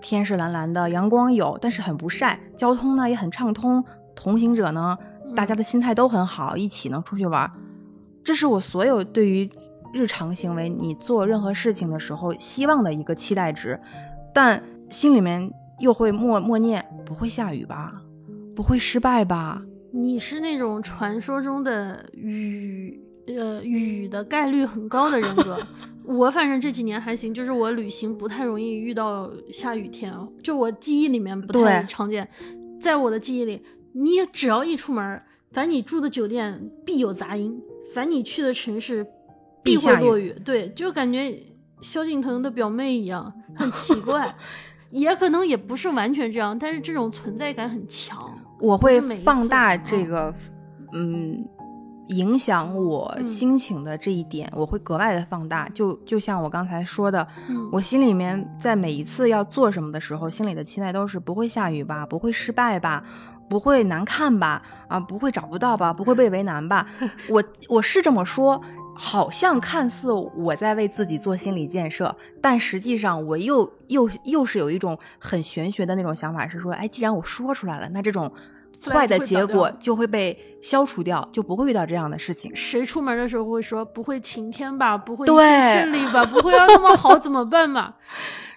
[0.08, 3.84] 天是蓝蓝的，阳光有，但是很不晒，交通呢也很畅通，
[4.16, 4.96] 同行者呢
[5.36, 7.52] 大家的心态都很好，一起能出去玩。
[8.24, 9.50] 这是我所有对于
[9.92, 13.80] 日常行为你做任何事情的时候希望的一个期待值，
[14.34, 14.62] 但。
[14.88, 17.92] 心里面又会默默念：不会下雨吧？
[18.56, 19.60] 不会失败吧？
[19.92, 25.58] 你是那种传说中的雨，呃，雨的概率很高的人格。
[26.04, 32.28] 我反正这几年还行，就是我旅行不太容易遇到下雨天，就我记忆里面不太常见。
[32.80, 33.62] 在我的记忆里，
[33.94, 35.20] 你只要一出门，
[35.52, 37.60] 凡你住的酒店必有杂音，
[37.94, 39.06] 凡你去的城市
[39.64, 40.36] 必会落雨。
[40.46, 41.42] 对，就感觉
[41.82, 44.36] 萧敬腾的表妹一样，很奇怪。
[44.92, 48.32] 也可能也不是完全这样，但是这种存在感很强。
[48.62, 50.34] 我会放大这个，
[50.94, 51.44] 嗯，
[52.10, 55.68] 影响我心情的这一点，我会格外的放大。
[55.70, 57.28] 就就像我刚才说的，
[57.72, 63.04] 我心里面在每一次要做什么的时候，心里的期待都是不会下雨吧，不会失败吧，
[63.50, 66.88] 不会难看吧，啊，不会找不到吧，不会被为难吧。
[67.30, 68.62] 我我是这么说。
[68.98, 78.32] 好像看似我在为自己做心理建设，但实际上我又又又是有一种很玄学的那种想法，是说，哎，既然我说出来了，那这种
[78.84, 82.54] 坏的结果就会被消除掉，就不会遇到这样的事情。
[82.56, 87.96] 谁出门的时候会说不会晴天吧，不会顺利吧，不会要那么好怎么办吧？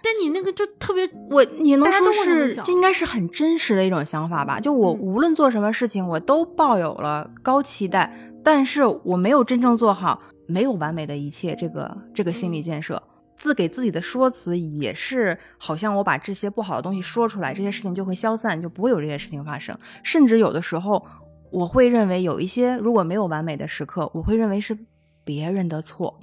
[0.00, 4.61] 但你那个就特别， 我你能说是，这应该是很真实的一种想法吧？
[4.61, 8.12] 就我无论做什么事情，我都抱有了高期待。
[8.44, 13.02] 但是我没有真正做好，没有完美的一切，这个这个心理建设，
[13.38, 19.79] 自给自己的说辞也是，好像我把这些不好的东西说出来，这些事情就会消散，就不会有这些事情发生。
[20.03, 21.07] 甚至有的时候，
[21.51, 24.77] 我会认为有一些如果没有完美的时刻，我会认为是
[25.24, 26.18] 别人的错。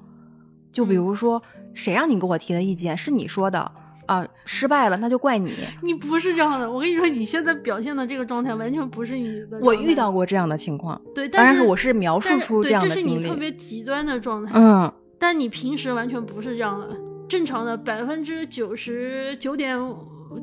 [0.73, 1.41] 就比如说，
[1.73, 3.71] 谁让你给我提的意见是你说的。
[4.07, 5.51] 啊，失败了，那就怪你。
[5.81, 9.57] 你不是这样的，我跟你说，你现在表现的这个状态完全不是你的。
[9.63, 13.09] 我遇到过这样的情况，对，当然是我是描述出这样的经历。
[13.09, 14.93] 这是你特别极端的状态，嗯，
[15.25, 16.95] 但你平时完全不是这样的，
[17.27, 19.75] 正常的百分之九十九点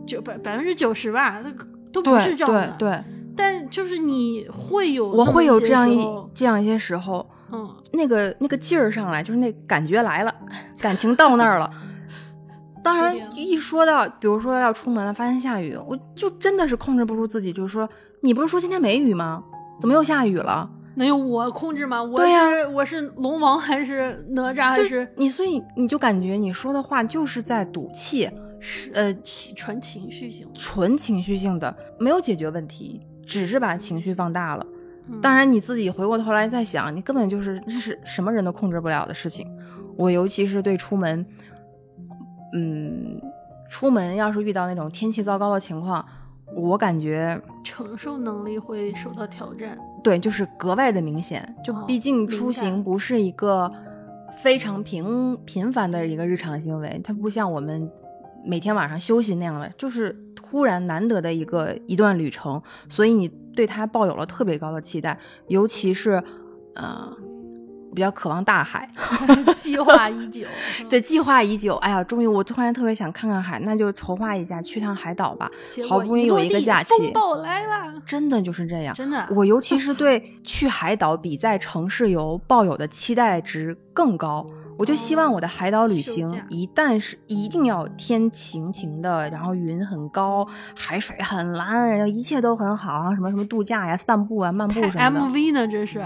[0.05, 1.55] 九百百分之九十吧，那
[1.93, 2.75] 都不是这样的。
[2.77, 3.05] 对对。
[3.37, 10.35] 但就是你会有，我会有这样一这样一些时候，嗯，那个那个劲儿上来，就是那感觉来了，
[10.81, 11.71] 感情到那儿了。
[12.83, 17.89] 当然，一说到比如说要出门了，发现下雨，我就真的是控制不住自己，就是说，
[18.23, 19.45] 你不是说今天没雨吗？
[19.79, 20.69] 怎么又下雨了？
[20.95, 22.03] 能有我控制吗？
[22.03, 25.29] 我是我是龙王还是哪吒还是你？
[25.29, 29.15] 所以你就感觉你说的话就是在赌气，是呃
[29.57, 34.67] 纯情绪性，纯情绪性的，没有解决问题，只是把情绪放大了。
[35.21, 39.47] 当然你自己回过头来再想，你根本就是这是什么人都控制不了的事情。
[39.97, 41.27] 我尤其是对出门，
[42.55, 43.21] 嗯，
[43.69, 46.07] 出门要是遇到那种天气糟糕的情况，
[46.55, 49.79] 我感觉承受能力会受到挑战。
[50.03, 51.55] 对，就是格外的明显。
[51.65, 53.71] 就毕竟出行不是一个
[54.37, 57.91] 非常平频繁的一个日常行为，它不像我们
[58.45, 66.23] 每天晚上休息那样的，就是突然难得的一个一段旅程，所以你对它抱有了特别高的期待，尤其是，
[66.75, 67.17] 呃。
[67.95, 68.89] 比较渴望大海，
[69.57, 70.47] 计划已久。
[70.89, 71.75] 对，计划已久。
[71.77, 75.51] 哎呀，终于我突然特别想看看海，那就筹划一下去趟海岛吧。
[75.89, 78.95] 好不容易有一个假期，风暴来了，真的就是这样。
[78.95, 84.47] 真的，我尤其是 对去海岛比在城市游抱有的期待值更高。
[84.79, 95.21] 我就希望我的海岛旅行，一旦是一定要天晴晴的，然后云很高，海水很蓝，然后一切都很好，什么什么度假呀、散步啊、漫步什么的。
[95.21, 95.69] MV 呢？
[95.69, 96.03] 这是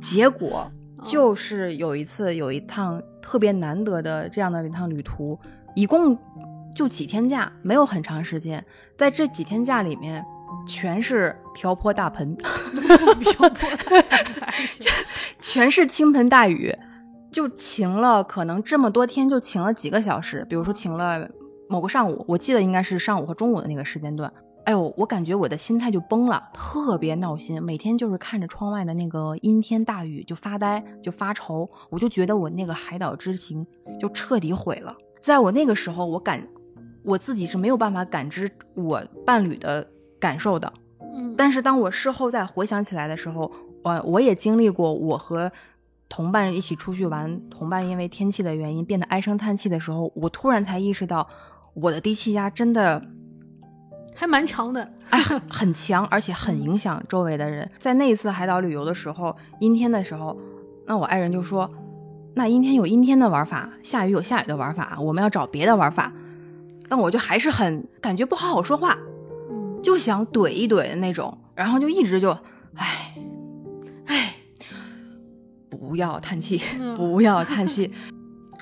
[0.00, 0.70] 结果。
[1.04, 5.38] 就是有一次有一趟特别难得的这样的一趟旅途，
[5.76, 6.18] 一共
[6.74, 8.64] 就几天假，没有很长时间。
[8.96, 10.24] 在这几天假里面，
[10.66, 12.34] 全是瓢泼大盆，
[13.20, 14.04] 瓢泼大盆，
[15.38, 16.74] 全是倾盆大雨，
[17.30, 20.44] 就晴了，可能这么多天就晴了几个小时。
[20.48, 21.28] 比如说晴了
[21.68, 24.32] 某个上午，我记得应该是上午和中午的那个时间段。
[24.64, 27.62] 哎呦，我感觉我的心态就崩了，特别闹心。
[27.62, 31.68] 每天就是看着窗外的那个阴天大雨就发呆，就发愁。
[31.90, 33.66] 我就觉得我那个海岛之行
[34.00, 34.96] 就彻底毁了。
[35.22, 36.42] 在我那个时候，我感
[37.02, 39.86] 我自己是没有办法感知我伴侣的
[40.18, 40.72] 感受的。
[41.14, 45.52] 嗯，但是当我事后再回想起来的时候，我我也经历过我和
[46.08, 51.28] 同伴一起出去玩，同伴因为天气的原因变得唉声叹气的时候，我突然才意识到
[51.74, 53.02] 我的低气压真的。
[54.14, 57.68] 还蛮强的，哎，很强，而且很影响周围的人。
[57.78, 60.38] 在那一次海岛旅游的时候，阴天的时候，
[60.86, 61.68] 那我爱人就说
[62.34, 66.12] ：“那阴天有阴天的玩法，下雨有下雨的玩法，我们要找别的玩法。”
[66.88, 68.96] 但我就还是很感觉不好好说话，
[69.50, 72.30] 嗯，就想怼一怼的那种，然后就一直就，
[72.74, 73.14] 唉，
[74.06, 74.34] 唉，
[75.70, 76.60] 不要叹气，
[76.94, 77.90] 不要叹气。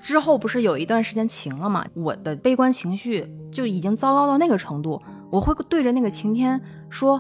[0.01, 5.01] 之后不是有一段时间晴了嘛，我的悲观情绪就已经糟糕到那个程度。
[5.33, 7.18] 我会对着那个晴天说：“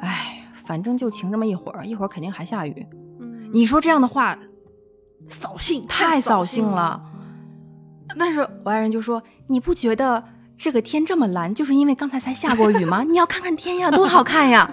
[0.00, 2.86] 哎，反正就晴这么一会儿，一会儿肯定还下雨。”
[3.18, 4.38] 嗯，你说这样的话，
[5.26, 7.02] 扫兴，太扫兴了。
[8.16, 10.22] 但是我爱人就说：“你不觉得
[10.56, 13.02] 这个天这么蓝，就是因为刚才才下过雨吗？
[13.08, 14.70] 你要看看天呀，多好看呀！”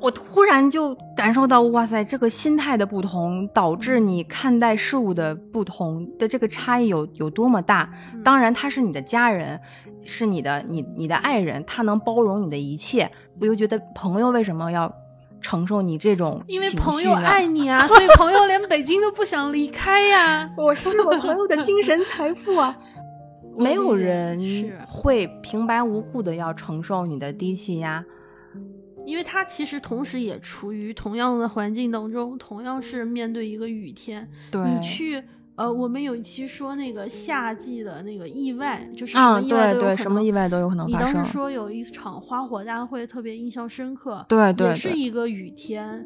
[0.00, 7.88] 我突然就感受到，哇塞，这个心态的不同，导致你看待事物的不同的这个差异有有多么大。
[8.22, 9.58] 当然，他是你的家人。
[10.04, 13.10] 是你的，你你的爱人，他能包容你的一切。
[13.40, 14.92] 我又觉得朋友为什么要
[15.40, 16.42] 承受你这种？
[16.46, 20.50] 因为朋友爱你啊， 所以朋友连北京都不想离开呀。
[20.56, 22.76] 我是我朋友的精神财富啊！
[23.56, 24.40] 没有人
[24.86, 28.04] 会平白无故的要承受你的低气压，
[29.06, 35.22] 因为他其实同时也处于同样的环境当中，同样是面对一个雨天，你去。
[35.56, 41.08] 呃，我们有一期说那个夏季的那个意外，就是什么意外都有可能，什么意外都有可能发生。
[41.08, 46.04] 你当时说有一场花火大会特别印象深刻，对对，也是一个雨天，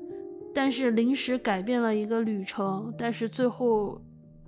[0.55, 3.99] 但是临时改变了一个旅程，但是最后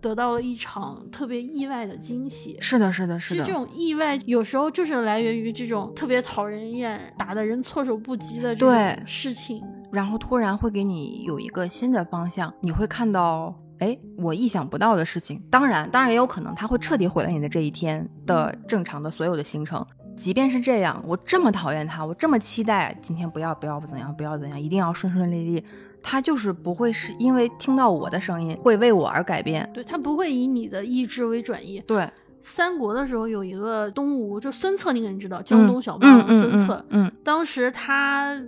[0.03, 2.59] 得到了一场特别意外的惊喜。
[2.61, 3.41] 是的，是的，是的。
[3.41, 13.55] 其实这种意外有时候就是来源于这种特别讨人厌、打的人措手不及的这种事情，然后突然会给你有一个新的方向，你会看到。
[13.81, 19.85] 哎，我意想不到的事情，当然，当然也有可能他会彻底毁了你的这一天的正常的所有的行程。
[20.17, 25.65] 即便是这样，我这么讨厌他，我这么期待今天不要不要不怎样不要怎样，一定要顺顺利利，
[26.03, 31.83] 他就是不会是因为听到我的声音会为我而改变，对他不会以你的意志为转移。
[31.87, 32.07] 对，
[32.43, 38.39] 三国的时候有一个东吴，就孙策，你肯定知道，江东小霸王孙策，嗯，当时他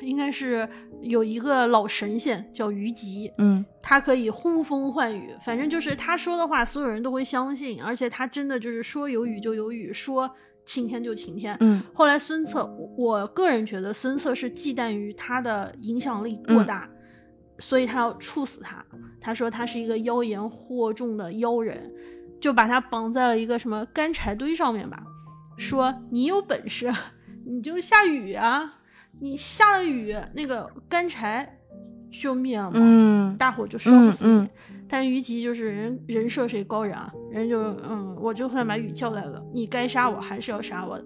[0.00, 0.68] 应该是。
[1.06, 10.30] 有一个老神仙叫虞吉，嗯，他可以呼风唤雨，反正就是他说的话，所有人都会相信，而且他真的就是说有雨就有雨，说
[10.64, 11.56] 晴天就晴天。
[11.60, 12.64] 嗯，后来孙策，
[12.96, 16.88] 我个人觉得孙策是忌惮于他的影响力过大，
[17.58, 18.84] 所以他要处死他。
[19.20, 21.92] 他说他是一个妖言惑众的妖人，
[22.40, 25.02] 就把他绑在了一个什么干柴堆上面吧，
[25.56, 26.92] 说你有本事
[27.46, 28.74] 你就下雨啊。
[29.20, 31.58] 你下了雨，那个干柴
[32.10, 34.48] 就灭了嘛，大火就烧不死你。
[34.88, 41.04] 但虞姬就是人人设谁高人啊，人就嗯，我就算把雨叫来了，你该杀我还是要杀我的。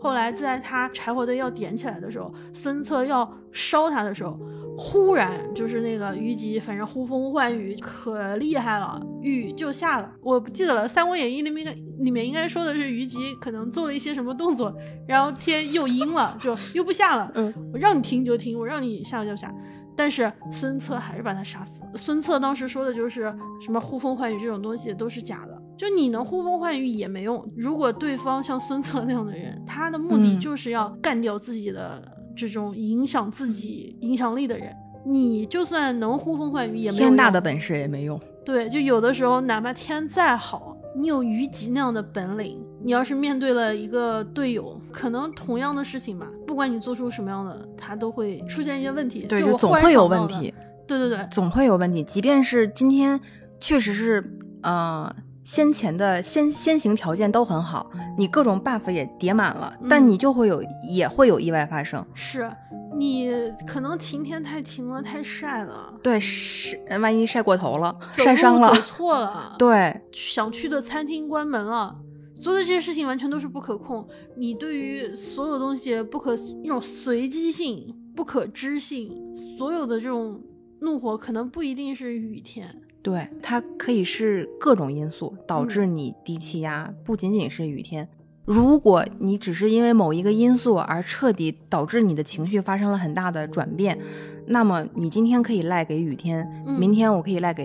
[0.00, 4.38] 后来在他柴火堆要点起来的时候，孙策要烧他的时候，
[4.76, 10.10] 忽然就是那个虞姬，反正呼风唤雨可厉害了，雨就下了。
[10.20, 14.74] 我不记得了，《三国演义》里面里面应该说的是虞姬可能做了一些什么动作，
[15.06, 17.30] 然后天又阴了， 就又不下了。
[17.34, 19.52] 嗯，我让你停就停，我让你下就下。
[19.94, 21.90] 但是孙策还是把他杀死了。
[21.96, 27.46] 孙策当时说的就是什么呼风唤雨这种东西都是假的，就你能呼风唤雨也没用。
[27.54, 32.02] 如果对方像孙策那样的人，他的目的嗯就是要干掉自己的
[32.48, 34.74] 这种影响自己影响力的人。
[35.04, 38.20] 你就算能呼风唤雨也没有天大的本事也没用。
[38.44, 49.26] 对，就有的时候哪怕天再好，你有虞姬那样的本领，你要是面对了一个队友，可能同样的事情吧，不管你做出什么样的，他都会出现一些问题。
[49.28, 50.54] 对，就总会有问题，
[50.86, 52.04] 对对对，总会有问题。
[52.04, 53.20] 即便是今天
[53.58, 54.24] 确实是，
[54.62, 55.12] 呃，
[55.44, 62.04] 先前的先先行条件都很好，你各种 buff 也叠满了，但嗯你就会有也会有意外发生。
[62.14, 62.50] 是
[62.96, 63.30] 你
[63.66, 68.68] 可能晴天太晴了，太晒了，对，是万一晒过头了，晒伤了。
[68.68, 71.96] 走，错了， 对，想去的餐厅关门了。
[72.34, 79.12] 所有的这些事情完全都是不可控，你对于所有东西不可那种随机性、不可知性，
[79.56, 80.40] 所有的这种
[80.80, 88.08] 怒火可能不一定是雨天，对，它可以是各种因素导致嗯你低气压，不仅仅是雨天。
[88.44, 93.98] 如果你只是因为某一个因素而彻底导致你的情绪发生了很大的转变，
[94.46, 97.64] 那么你今天可以赖给雨天，嗯明天我可以赖给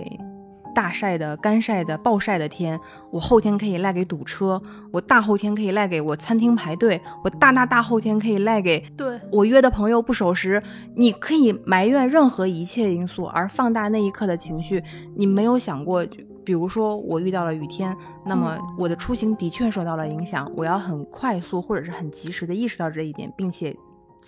[0.78, 2.78] 大晒的、干晒的、暴晒的天，
[3.10, 4.62] 我后天可以赖给堵车，
[4.92, 10.62] 我大后天可以赖给我餐厅排队，我大大大后天可以赖给对，我约的朋友不守时，
[10.94, 14.80] 你可以埋怨任何一切因素，而放大那一刻的情绪。
[15.16, 17.92] 你没有想过，就比如说我遇到了雨天，
[18.24, 23.76] 那么我的出行的确受到了影响，我要很快速或者是很及时的意识到这一点，并且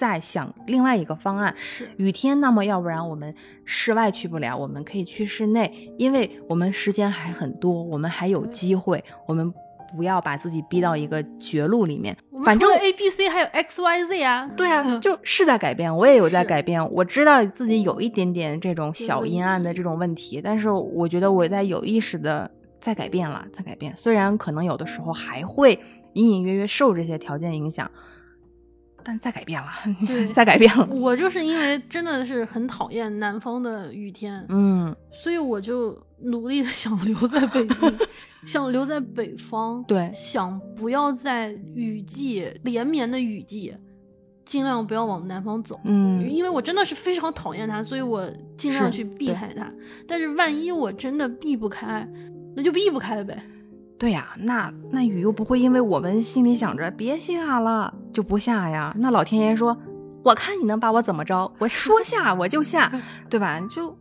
[0.00, 1.52] 再想另外一个方案。
[1.54, 3.34] 是雨天，那么要不然我们
[3.66, 9.52] 室外去不了，我们可以去室内，因为我们时间还很多，我们还有机会，我们
[9.94, 16.80] 不要把自己逼到一个绝路里面反正 A、B、C 还有 X、Y、Z 啊，对啊，就是在改变，我也有在改变。
[16.92, 23.94] 我知道自己有一点点这种小阴暗的这种问题，但是我觉得我在有意识的在改变了，在改变。
[23.94, 25.78] 虽然可能有的时候还会
[26.14, 27.90] 隐隐约约受这些条件影响，
[29.04, 29.68] 但再改变了，
[30.06, 30.86] 对在改变了。
[30.86, 37.92] 我就是因为真的是很讨厌南方的雨天，嗯，所以我就努力的想留在北京，
[38.46, 43.74] 想留在北方，对想不要在雨季连绵的雨季，
[44.44, 45.78] 尽量不要往南方走。
[45.84, 49.70] 嗯，因为我真的是非常讨厌它，所以我尽量去避开它。
[50.06, 52.06] 但是万一我真的避不开，
[52.56, 53.42] 那就避不开呗。
[54.00, 58.96] 对呀、那那雨又不会因为我们心里想着别下了就不下呀。
[58.98, 59.76] 那老天爷说，
[60.24, 62.90] 我看你能把我怎么着，我说 下我就下，
[63.28, 63.60] 对吧？
[63.68, 63.94] 就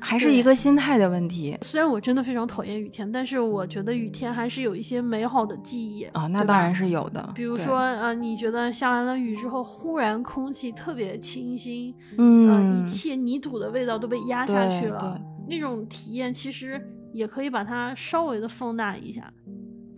[0.00, 7.30] 还是一个心态的问题虽然我真的非常讨厌雨天，但是我觉得雨天还是有一些美好的记忆啊、那当然是有的。
[7.34, 16.80] 比如说，，呃，你觉得下完了雨之后，忽然空气特别清新，呃，嗯，一切泥土的味道都被压下去了，那种体验其实
[17.12, 19.32] 也可以把它稍微的放大一下。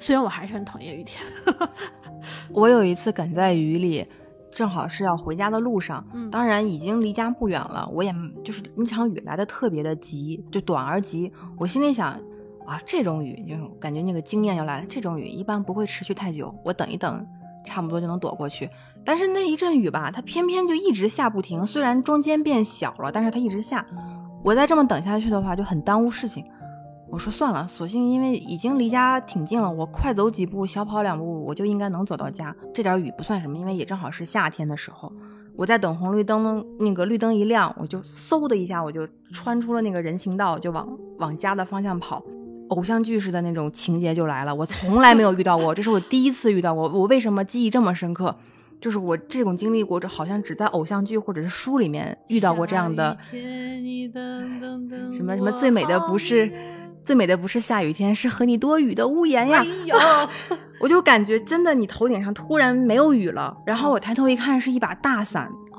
[0.04, 1.24] 虽然我还是很讨厌雨天，
[2.52, 4.06] 我有一次赶在雨里，
[4.52, 11.32] 正好是要回家的路上，嗯当然已经离家不远了，我也就是那场雨来的特别的急，就短而急。
[11.56, 12.10] 我心里想
[12.66, 17.26] 啊，这种雨就是感觉那个经验要来了，这种雨一般不会持续太久，我等一等，
[17.64, 18.68] 差不多就能躲过去。
[19.06, 23.82] 但是那一阵雨吧，它偏偏就一直下不停，虽然中间变小了，但是它一直下。
[24.42, 26.44] 我再这么等下去的话，就很耽误事情。
[27.14, 32.52] 我说算了，索性因为已经离家挺近了，我快走几步，小跑两步，我就应该能走到家。
[32.74, 35.12] 这点雨不算什么，因为也正好是夏天的时候。
[35.54, 40.88] 我在等红绿灯，那个绿灯一亮，我就嗖的一下，我就穿出了那个人行道，就往
[41.20, 42.20] 往家的方向跑。
[42.70, 46.88] 偶像剧似的那种情节就来了，我从来没有遇到过，这是我第一次遇到过。
[46.88, 48.34] 我为什么记忆这么深刻？
[48.80, 53.16] 就是我这种经历过，这好像只在偶像剧或者是书里面遇到过这样的。
[53.30, 56.52] 下雨天你等等等什么什么最美的不是
[57.04, 59.66] 最美的不是下雨天，是和你多雨的屋檐呀哎！
[59.86, 59.96] 呦，
[60.80, 65.78] 我就感觉真的，你头顶上突然没有雨了，然后我抬头一看，是一把大伞哦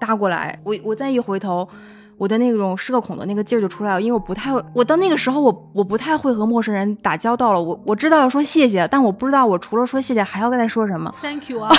[0.00, 1.68] 搭过来，我我再一回头。
[2.16, 7.60] 我的那种社恐的那个劲儿就出来了，因为我不太会，我到那个时候我我不太会和陌生人打交道了。
[7.60, 11.12] 我我知道要说谢谢，但我不知道我除了说谢谢还要跟他说什么。
[11.20, 11.74] ，Thank you 啊，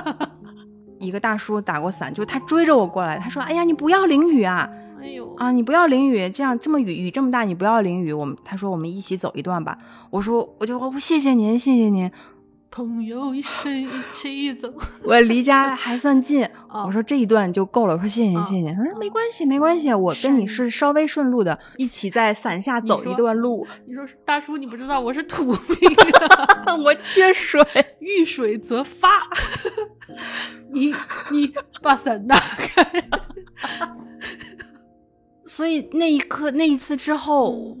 [0.98, 4.66] 一个大叔打过伞，就是他追着我过来，他说：“哎呀，你不要淋雨啊！
[5.00, 8.12] 哎呦，啊，你不要淋雨，这样这么雨雨这么大，你不要淋雨。
[8.12, 9.76] 我们他说我们一起走一段吧。
[10.10, 12.10] 我说我就我谢谢您，谢谢您。
[12.72, 14.72] 朋友一生一起走，
[15.02, 17.94] 我离家还算近，啊我说这一段就够了。
[17.94, 18.72] 我说谢谢你，啊谢谢您。
[18.72, 23.66] 他说没关系，没关系，我跟你是稍微顺路的，一起在伞下走一段路。
[23.86, 27.60] 你说大叔，你不知道我是土 命，我缺水，
[27.98, 29.08] 遇水则发。
[30.70, 30.94] 你
[31.32, 32.84] 你把伞打开。
[35.50, 37.76] 所以那一刻那一次之后，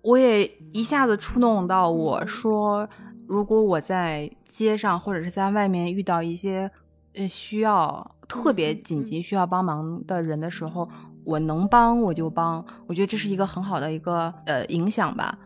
[0.00, 2.88] 我也一下子触动到我说，
[3.26, 6.70] 如果我在街上或者是在外面遇到一些
[7.12, 10.88] 呃需要特别紧急需要帮忙的人的时候，
[11.22, 12.64] 我能帮我就帮。
[12.86, 15.38] 我觉得这是一个很好的一个呃影响吧。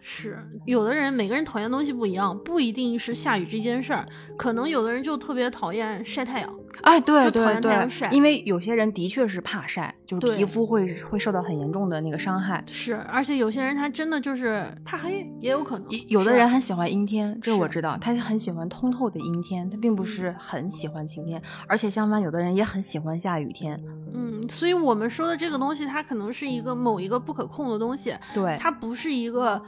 [0.00, 4.04] 是，有的人每个人讨厌的东西不一样，不一定是下雨这件事儿，
[4.36, 6.52] 可能有的人就特别讨厌晒太阳。
[6.82, 12.62] 哎，对对对晒，因为有些人的确是怕晒，就是皮肤会会受到很严重的那个伤害。
[12.66, 15.86] 是，而且有些人他真的就是怕黑，也有可能。
[16.08, 23.80] 有的人很喜欢阴天，这我知道，他很喜欢通透的阴天，他并不是很喜欢晴天，而且相反，有的人也很喜欢下雨天。
[24.14, 29.60] 嗯，所以我们说的这个东西，它可能是一个某一个不可控的东西，对，它不是一个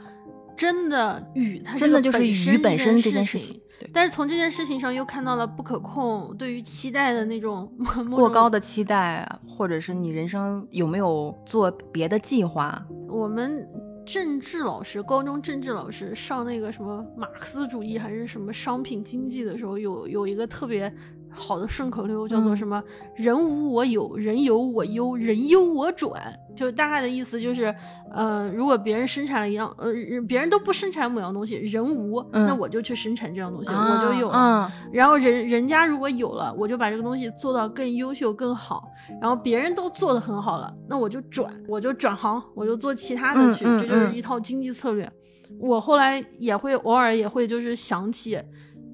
[0.55, 7.69] 真的雨，它真的就是雨雨本身这件事情。，但是从这件事情上又看到了不可控，对于期待的那种
[8.09, 12.83] 过高的期待，或者是你人生有没有做别的计划？
[13.09, 13.67] 我们
[14.05, 20.93] 政治老师，高中政治老师上那个什么马克思主义还是什么商品经济的时候，有有一个特别
[21.35, 22.81] 好的顺口溜，叫做嗯什么
[23.15, 26.21] “人无我有，人有我优，人优我转”。
[26.55, 27.75] 就大概的意思就是，
[28.13, 29.91] 呃，如果别人生产了一样，呃，
[30.25, 34.37] 别人都不生产某样东西，人无，嗯那我就去生产这样东西，啊我就有了。
[34.37, 38.87] 嗯，然后人人家如果有了，我就把这个东西做到更优秀、更好。
[39.21, 45.11] 然后别人都做得很好了，那我就转，我就转行，我就做其他的去，这就是嗯一套经济策略。
[45.59, 48.39] 我后来也会偶尔也会就是想起，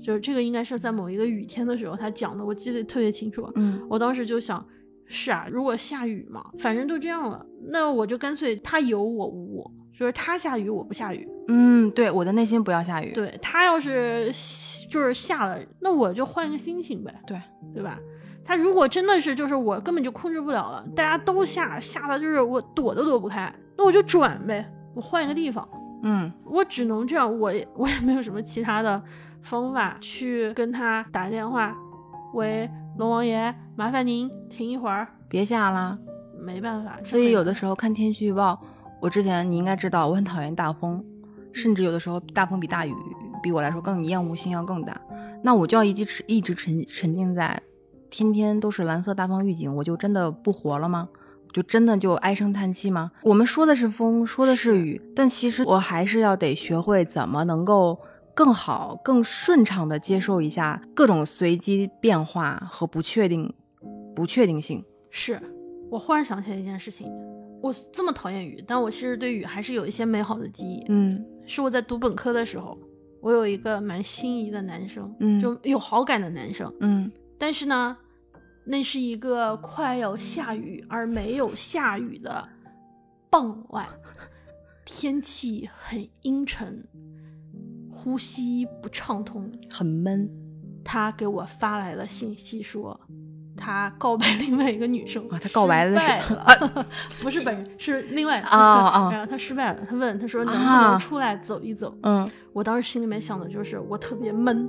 [0.01, 3.49] 就是这个应该是在某一个雨天的时候他讲的，我记得特别清楚。
[3.55, 4.65] 嗯我当时就想，
[5.05, 13.11] 是啊，如果下雨嘛，反正都这样了，那我就干脆他有我无我，就是他下雨我不下雨，嗯，对，我的内心不要下雨。
[13.13, 14.31] 对他要是
[14.89, 17.39] 就是下了，那我就换个心情呗，对
[17.73, 17.99] 对吧？
[18.43, 25.67] 他如果真的是就是我根本就控制不了了，大家都下下的就是我躲都躲不开，那我就转呗，我换一个地方，
[26.03, 29.01] 嗯我只能这样，我也我也没有什么其他的
[29.41, 31.75] 方法去跟他打电话，
[32.33, 35.97] 喂，龙王爷，麻烦您停一会儿，别下了。
[36.39, 38.59] 没办法，所以有的时候看天气预报，
[38.99, 41.03] 我之前你应该知道，我很讨厌大风，
[41.53, 42.91] 甚至有的时候大风比大雨
[43.43, 44.99] 比我来说更厌恶性要更大。
[45.43, 47.61] 那我就要一直一直沉沉浸在
[48.09, 51.09] 天天都是蓝色大风预警，我就真的不活了吗？
[51.53, 53.11] 就真的就唉声叹气吗？
[53.21, 57.99] 我们说的是风，说的是雨，但其实我还是要得学会怎么能够
[58.35, 63.53] 更好、更顺畅的接受一下各种随机变化和不确定、
[64.15, 64.83] 不确定性。
[65.09, 65.41] 是
[65.89, 67.07] 我忽然想起来一件事情，
[67.61, 70.85] 我这么讨厌雨，但我其实对雨还是有一些美好的记忆。
[70.87, 72.77] 嗯是我在读本科的时候，
[73.19, 77.97] 我有一个蛮心仪的男生，嗯就有好感的男生，嗯但是呢，
[78.63, 82.47] 那是一个快要下雨而没有下雨的
[83.29, 83.85] 傍晚，
[84.85, 86.87] 天气很阴沉，
[88.03, 89.51] 呼吸不畅通。
[89.69, 90.29] 很闷。
[90.83, 92.99] 他给我发来了信息说，
[93.55, 96.45] 他告白另外一个女生啊他告白的是了
[97.21, 101.95] 不是本人，是另外啊啊 然后他失败了，他问他说能不啊能出来走一走？
[102.01, 104.67] 嗯我当时心里面想的就是我特别闷，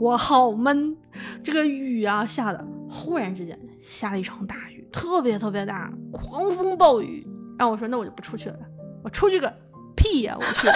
[0.00, 0.96] 我好闷，
[1.44, 7.26] 这个雨啊下的，忽然之间下了一场大雨，特别特别大，狂风暴雨。
[7.58, 8.58] 然后我说那我就不出去了，
[9.04, 9.54] 我出去个
[10.02, 10.68] 屁呀、我去。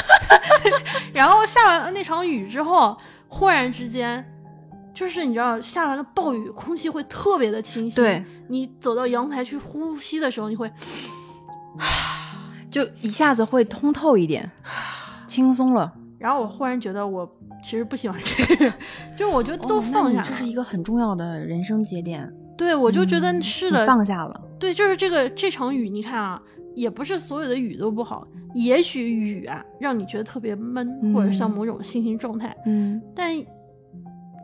[1.13, 2.97] 然后下完那场雨之后，
[3.29, 4.25] 忽然之间。
[4.95, 8.03] 就是你知道，下完了暴雨，空气会特别的清新。
[8.03, 10.73] 对，你走到阳台去呼吸的时候，你会
[12.73, 14.51] 就一下子会通透一点，
[15.27, 15.93] 轻松了。
[16.19, 17.31] 然后我忽然觉得我
[17.63, 18.73] 其实不喜欢这个，
[19.19, 22.33] 就我觉得都放下这是一个很重要的人生节点。
[22.57, 24.41] 对，我就觉得嗯是的，你放下了。
[24.59, 26.41] 对，就是这个这场雨，你看啊，
[26.77, 33.35] 也不是所有的雨都不好，也许雨啊让你觉得特别闷，或者像嗯某种心情状态，嗯但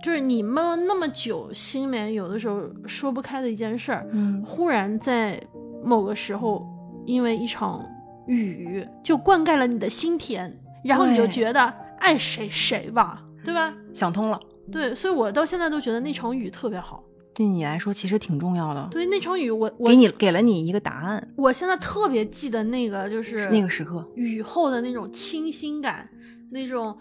[0.02, 5.40] 就是你闷了那么久，心里面有的时候说不开的一件事儿，嗯忽然在
[5.84, 6.66] 某个时候，
[7.06, 7.84] 因为一场
[8.26, 10.52] 雨就灌溉了你的心田，
[10.82, 13.72] 然后你就觉得爱谁谁吧，对吧？
[13.92, 14.40] 想通了。
[14.70, 17.04] 对，所以我到现在都觉得那场雨特别好。
[17.34, 21.32] 对你来说其实挺重要的，对，那场雨我我给你给了你一个答案。
[21.36, 26.08] 我现在特别记得那个就是那个时刻，雨后的那种清新感，
[26.50, 26.96] 那种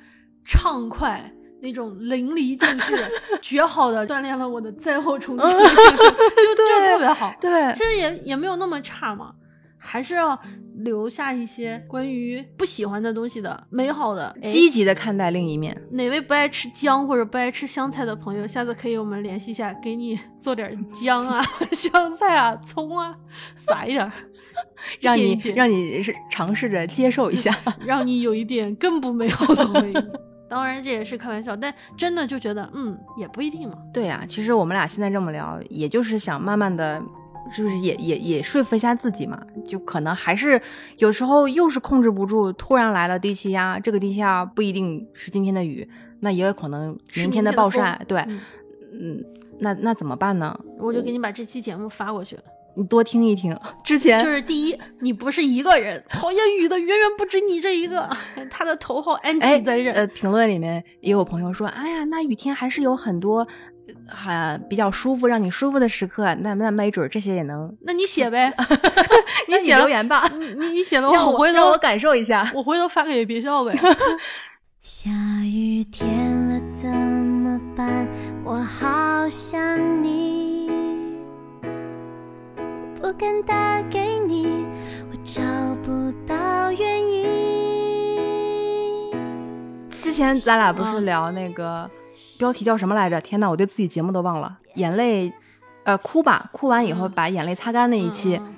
[0.46, 2.96] 畅快，那种淋漓尽致、
[3.42, 7.34] 绝好的锻炼了我的灾后重建， 就就特别好。
[7.40, 9.34] 对，其实也也没有那么差嘛，
[9.84, 10.40] 还是要
[10.76, 14.28] 留下一些关于不喜欢的东西的美好的。
[14.44, 15.76] 哎积极的看待另一面。
[15.90, 23.16] 哪位不爱吃姜或者不爱吃香菜的朋友，下次可以我们联系一下，给你做点姜啊、 香菜啊、葱啊，
[23.58, 24.12] 撒一点儿，
[25.02, 27.52] 让你让你是尝试着接受一下。
[27.84, 29.96] 让你有一点更不美好的回忆。
[30.48, 33.76] 当然这也是开玩笑，但真的就觉得，嗯，也不一定嘛。
[33.94, 37.02] 对呀、其实我们俩现在这么聊，也就是想慢慢的，
[37.52, 39.38] 是不是也也也说服一下自己嘛？
[39.68, 40.60] 就可能还是
[40.98, 45.88] 有时候又是控制不住，突然来了低气压，这个低气压不一定是今天的雨，
[46.22, 48.00] 那也有可能明天的暴晒。
[48.08, 48.40] 对，嗯
[49.00, 49.26] 嗯，
[49.60, 50.58] 那那怎么办呢？
[50.80, 52.38] 我就给你把这期节目发过去。
[52.74, 58.10] 你多听一听，之前就是 第一，你不是一个人，讨厌雨的远远不止你这一个，
[58.50, 59.94] 他的头号安哎吉在任。
[59.94, 63.46] 呃，评论里面也有朋友说，哎呀，那雨天还是有很多。
[64.08, 67.76] 还、比较舒服，让你舒服的时刻，那那没准儿这些也能。
[67.82, 68.54] 那你写呗，
[69.48, 72.52] 你写留言吧， 你你你写了，让我回头我感受一下。
[72.54, 73.78] 我回头发给别笑呗。
[74.82, 75.10] 下
[75.44, 78.08] 雨天了怎么办？
[78.44, 80.70] 我好想你，
[83.00, 84.66] 不敢打给你，
[85.12, 85.42] 我找
[85.84, 87.28] 不到原因。
[89.90, 91.90] 之前咱俩不是嗯聊那个、
[92.42, 93.22] 标题叫什么来着？
[93.22, 94.58] 天呐，我对自己节目都忘了。
[94.74, 95.32] 眼泪，
[95.84, 98.36] 呃，哭吧，哭完以后嗯把眼泪擦干那一期。
[98.38, 98.56] 嗯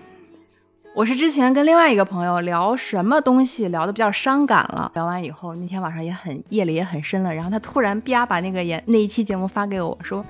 [0.95, 4.91] 我是之前跟另外一个朋友聊什么东西，聊的比较伤感了。
[4.93, 10.23] 聊完以后，那天晚上也很夜里也很深了，然后他突然啪把那个眼那一期节目发给我说。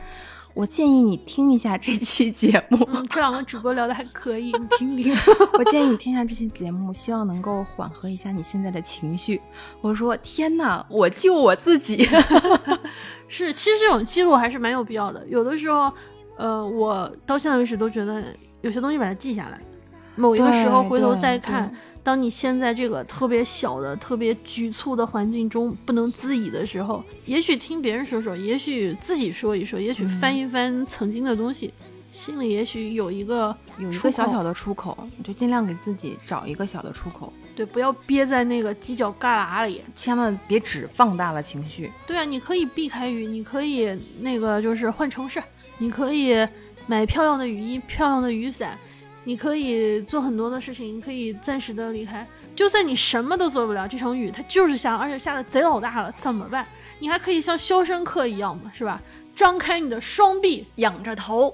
[0.53, 5.13] 我建议你听一下这期节目，嗯，这两个主播聊的还可以，你听听。
[5.57, 9.41] 我建议你听一下这期节目，希望能够缓和一下你现在的情绪。
[9.81, 12.07] 我说天哪，我救我自己。
[13.27, 15.25] 是，其实这种记录还是蛮有必要的。
[15.27, 15.91] 有的时候，
[16.37, 18.23] 呃，我到现在为止都觉得
[18.61, 19.59] 有些东西把它记下来，
[20.15, 39.83] 某一个时候回头再看，当你现在这个特别小的、特别局促的环境中不能自已的时候，也许听别人说说，也许自己说一说，也许翻一翻曾经的东西，心里也许有一个有一个小小的出口，你就尽量给自己找一个小的出口，对，不要憋在那个犄角旮旯里。
[39.95, 41.91] 千万别只放大了情绪。
[42.07, 43.91] 对啊，你可以避开雨，你可以
[44.21, 45.41] 那个就是换城市，
[45.77, 46.47] 你可以
[46.87, 48.77] 买漂亮的雨衣、漂亮的雨伞，
[49.23, 52.27] 你可以做很多的事情，你可以暂时的离开。
[52.55, 56.67] 就算你什么都做不了，这场雨它就是下，而且下的贼老大了，怎么办？
[56.99, 59.01] 你还可以像肖申克一样嘛，是吧？
[59.35, 61.53] 张开你的双臂，仰着头，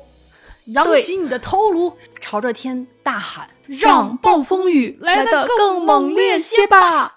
[0.65, 7.13] 扬起你的头颅，朝着天大喊：“让暴风雨来得更猛烈些吧。